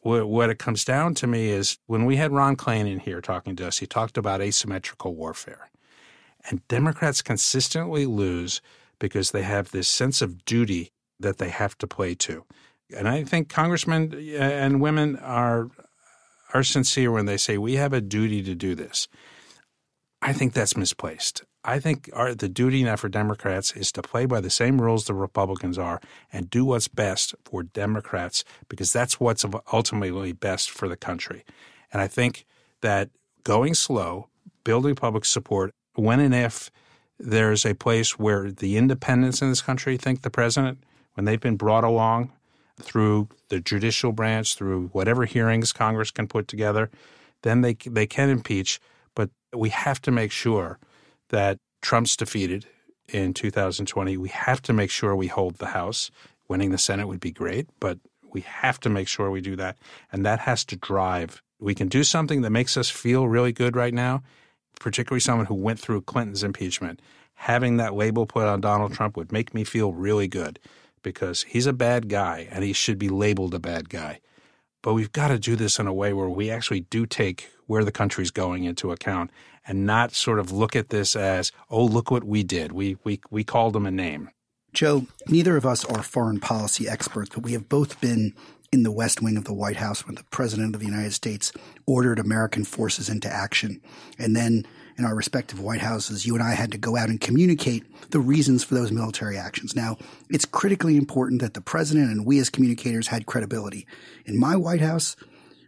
[0.00, 3.20] What, what it comes down to me is when we had Ron Klain in here
[3.20, 5.70] talking to us, he talked about asymmetrical warfare.
[6.48, 8.62] And Democrats consistently lose
[8.98, 12.44] because they have this sense of duty that they have to play to.
[12.96, 15.70] And I think congressmen uh, and women are
[16.52, 19.06] are sincere when they say we have a duty to do this.
[20.20, 21.44] I think that's misplaced.
[21.62, 25.04] I think our, the duty now for Democrats is to play by the same rules
[25.04, 26.00] the Republicans are
[26.32, 31.44] and do what's best for Democrats because that's what's ultimately best for the country.
[31.92, 32.46] And I think
[32.80, 33.10] that
[33.44, 34.28] going slow,
[34.64, 36.70] building public support, when and if
[37.18, 40.78] there's a place where the independents in this country think the president,
[41.14, 42.32] when they've been brought along
[42.80, 46.90] through the judicial branch, through whatever hearings Congress can put together,
[47.42, 48.80] then they they can impeach.
[49.14, 50.78] But we have to make sure
[51.30, 52.66] that Trump's defeated
[53.08, 54.16] in 2020.
[54.16, 56.10] We have to make sure we hold the House.
[56.48, 57.98] Winning the Senate would be great, but
[58.32, 59.76] we have to make sure we do that,
[60.12, 61.42] and that has to drive.
[61.60, 64.22] We can do something that makes us feel really good right now,
[64.78, 67.00] particularly someone who went through Clinton's impeachment.
[67.34, 70.58] Having that label put on Donald Trump would make me feel really good
[71.02, 74.20] because he's a bad guy and he should be labeled a bad guy.
[74.82, 77.84] But we've got to do this in a way where we actually do take where
[77.84, 79.30] the country's going into account
[79.66, 82.72] and not sort of look at this as, oh, look what we did.
[82.72, 84.30] We, we, we called them a name.
[84.72, 88.34] Joe, neither of us are foreign policy experts, but we have both been
[88.72, 91.52] in the West Wing of the White House when the President of the United States
[91.86, 93.80] ordered American forces into action.
[94.18, 94.64] And then
[94.96, 98.20] in our respective White Houses, you and I had to go out and communicate the
[98.20, 99.74] reasons for those military actions.
[99.74, 99.96] Now,
[100.28, 103.86] it's critically important that the president and we as communicators had credibility.
[104.24, 105.16] In my White House,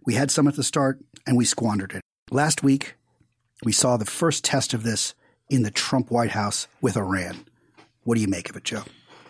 [0.04, 2.02] we had some at the start and we squandered it.
[2.30, 2.94] Last week,
[3.64, 5.14] we saw the first test of this
[5.48, 7.44] in the Trump White House with Iran.
[8.04, 8.84] What do you make of it, Joe?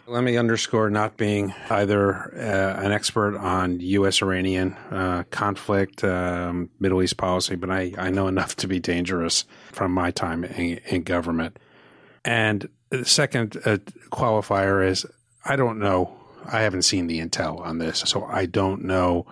[0.06, 4.20] Let me underscore not being either uh, an expert on U.S.
[4.20, 9.44] Iranian uh, conflict, um, Middle East policy, but I, I know enough to be dangerous
[9.70, 11.58] from my time in, in government.
[12.24, 13.78] And the second uh,
[14.10, 15.06] qualifier is
[15.44, 16.16] I don't know.
[16.46, 19.26] I haven't seen the intel on this, so I don't know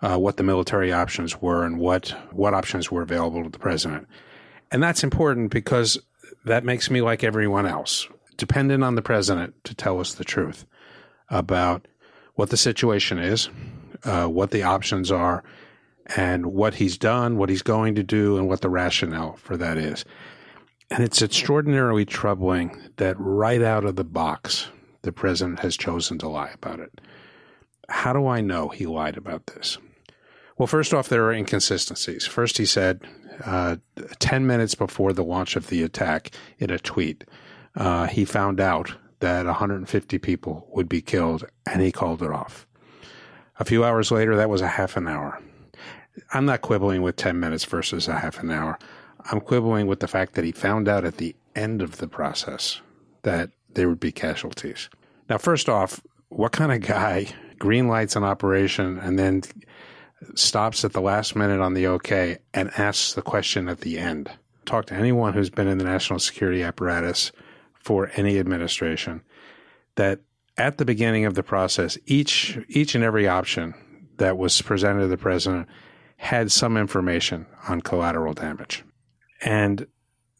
[0.00, 4.06] uh, what the military options were and what what options were available to the president.
[4.72, 5.98] And that's important because
[6.46, 8.08] that makes me like everyone else
[8.38, 10.64] dependent on the president to tell us the truth
[11.28, 11.86] about
[12.34, 13.50] what the situation is,
[14.04, 15.44] uh, what the options are,
[16.16, 19.76] and what he's done, what he's going to do, and what the rationale for that
[19.76, 20.04] is.
[20.90, 24.68] And it's extraordinarily troubling that right out of the box,
[25.02, 27.00] the president has chosen to lie about it.
[27.88, 29.78] How do I know he lied about this?
[30.58, 32.26] Well, first off, there are inconsistencies.
[32.26, 33.00] First, he said
[33.44, 33.76] uh,
[34.18, 37.24] 10 minutes before the launch of the attack in a tweet
[37.76, 42.66] uh, he found out that 150 people would be killed and he called it off.
[43.58, 45.40] A few hours later, that was a half an hour.
[46.32, 48.78] I'm not quibbling with 10 minutes versus a half an hour.
[49.30, 52.80] I'm quibbling with the fact that he found out at the end of the process
[53.22, 54.90] that there would be casualties.
[55.30, 57.28] Now, first off, what kind of guy
[57.58, 59.42] green lights an operation and then
[60.34, 64.30] stops at the last minute on the OK and asks the question at the end?
[64.64, 67.32] Talk to anyone who's been in the national security apparatus
[67.74, 69.22] for any administration
[69.96, 70.20] that
[70.56, 73.74] at the beginning of the process, each each and every option
[74.18, 75.68] that was presented to the president
[76.16, 78.84] had some information on collateral damage.
[79.44, 79.86] And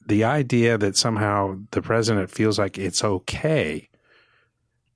[0.07, 3.89] the idea that somehow the president feels like it's okay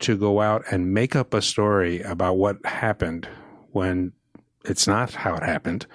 [0.00, 3.26] to go out and make up a story about what happened
[3.72, 4.12] when
[4.68, 5.86] it's not how it happened,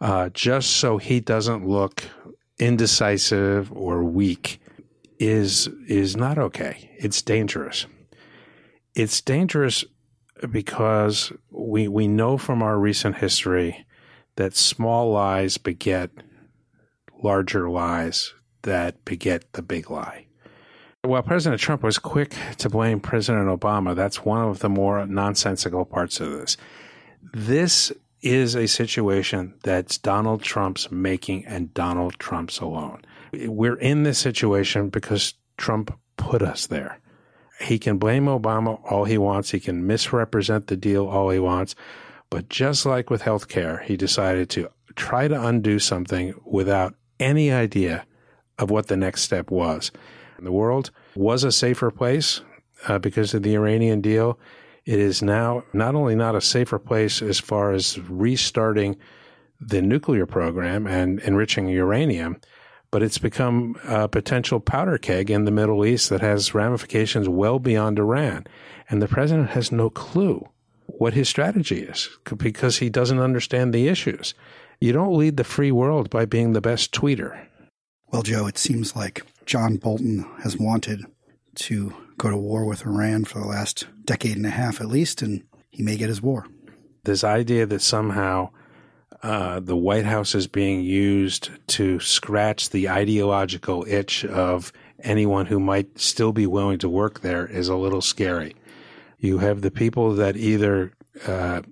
[0.00, 2.04] uh, just so he doesn't look
[2.58, 4.60] indecisive or weak
[5.18, 6.90] is is not okay.
[6.98, 7.86] It's dangerous.
[8.94, 9.84] It's dangerous
[10.50, 13.86] because we we know from our recent history
[14.36, 16.10] that small lies beget
[17.22, 20.26] larger lies that beget the big lie.
[21.02, 25.84] While President Trump was quick to blame President Obama, that's one of the more nonsensical
[25.84, 26.56] parts of this.
[27.32, 27.92] This
[28.22, 33.02] is a situation that's Donald Trump's making and Donald Trump's alone
[33.32, 36.98] we're in this situation because Trump put us there.
[37.60, 39.50] He can blame Obama all he wants.
[39.50, 41.74] He can misrepresent the deal all he wants.
[42.28, 47.50] But just like with health care, he decided to try to undo something without any
[47.50, 48.04] idea
[48.58, 49.90] of what the next step was.
[50.38, 52.42] The world was a safer place
[52.88, 54.38] uh, because of the Iranian deal.
[54.86, 58.96] It is now not only not a safer place as far as restarting
[59.60, 62.40] the nuclear program and enriching uranium,
[62.92, 67.58] but it's become a potential powder keg in the Middle East that has ramifications well
[67.58, 68.46] beyond Iran.
[68.88, 70.48] And the president has no clue
[70.86, 72.08] what his strategy is
[72.38, 74.34] because he doesn't understand the issues.
[74.80, 77.46] You don't lead the free world by being the best tweeter.
[78.12, 81.06] Well, Joe, it seems like John Bolton has wanted
[81.56, 85.22] to go to war with Iran for the last decade and a half at least,
[85.22, 86.46] and he may get his war.
[87.04, 88.50] This idea that somehow
[89.22, 95.60] uh, the White House is being used to scratch the ideological itch of anyone who
[95.60, 98.54] might still be willing to work there is a little scary.
[99.18, 100.92] You have the people that either
[101.26, 101.62] uh,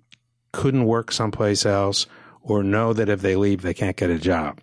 [0.52, 2.06] couldn't work someplace else
[2.40, 4.60] or know that if they leave, they can't get a job.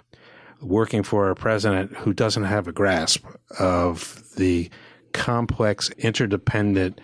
[0.62, 3.26] Working for a president who doesn't have a grasp
[3.60, 4.70] of the
[5.14, 7.02] complex, interdependent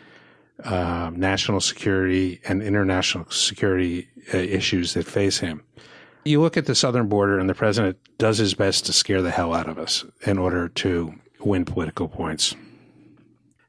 [0.63, 5.63] uh, national security and international security uh, issues that face him.
[6.25, 9.31] You look at the southern border, and the president does his best to scare the
[9.31, 12.55] hell out of us in order to win political points.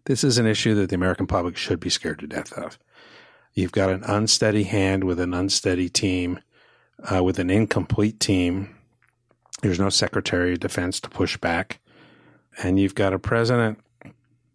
[0.06, 2.78] This is an issue that the American public should be scared to death of.
[3.52, 6.40] You've got an unsteady hand with an unsteady team,
[7.12, 8.74] uh, with an incomplete team.
[9.62, 11.80] There's no Secretary of Defense to push back.
[12.62, 13.78] And you've got a president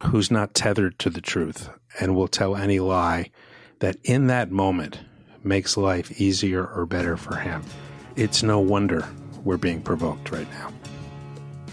[0.03, 3.31] who's not tethered to the truth and will tell any lie
[3.79, 4.99] that in that moment
[5.43, 7.63] makes life easier or better for him.
[8.15, 9.07] It's no wonder
[9.43, 10.71] we're being provoked right now.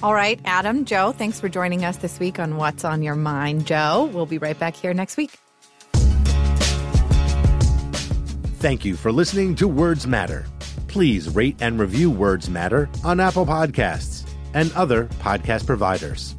[0.03, 3.67] All right, Adam, Joe, thanks for joining us this week on What's on Your Mind.
[3.67, 5.33] Joe, we'll be right back here next week.
[8.61, 10.47] Thank you for listening to Words Matter.
[10.89, 16.35] Please rate and review Words Matter on Apple Podcasts and other podcast providers.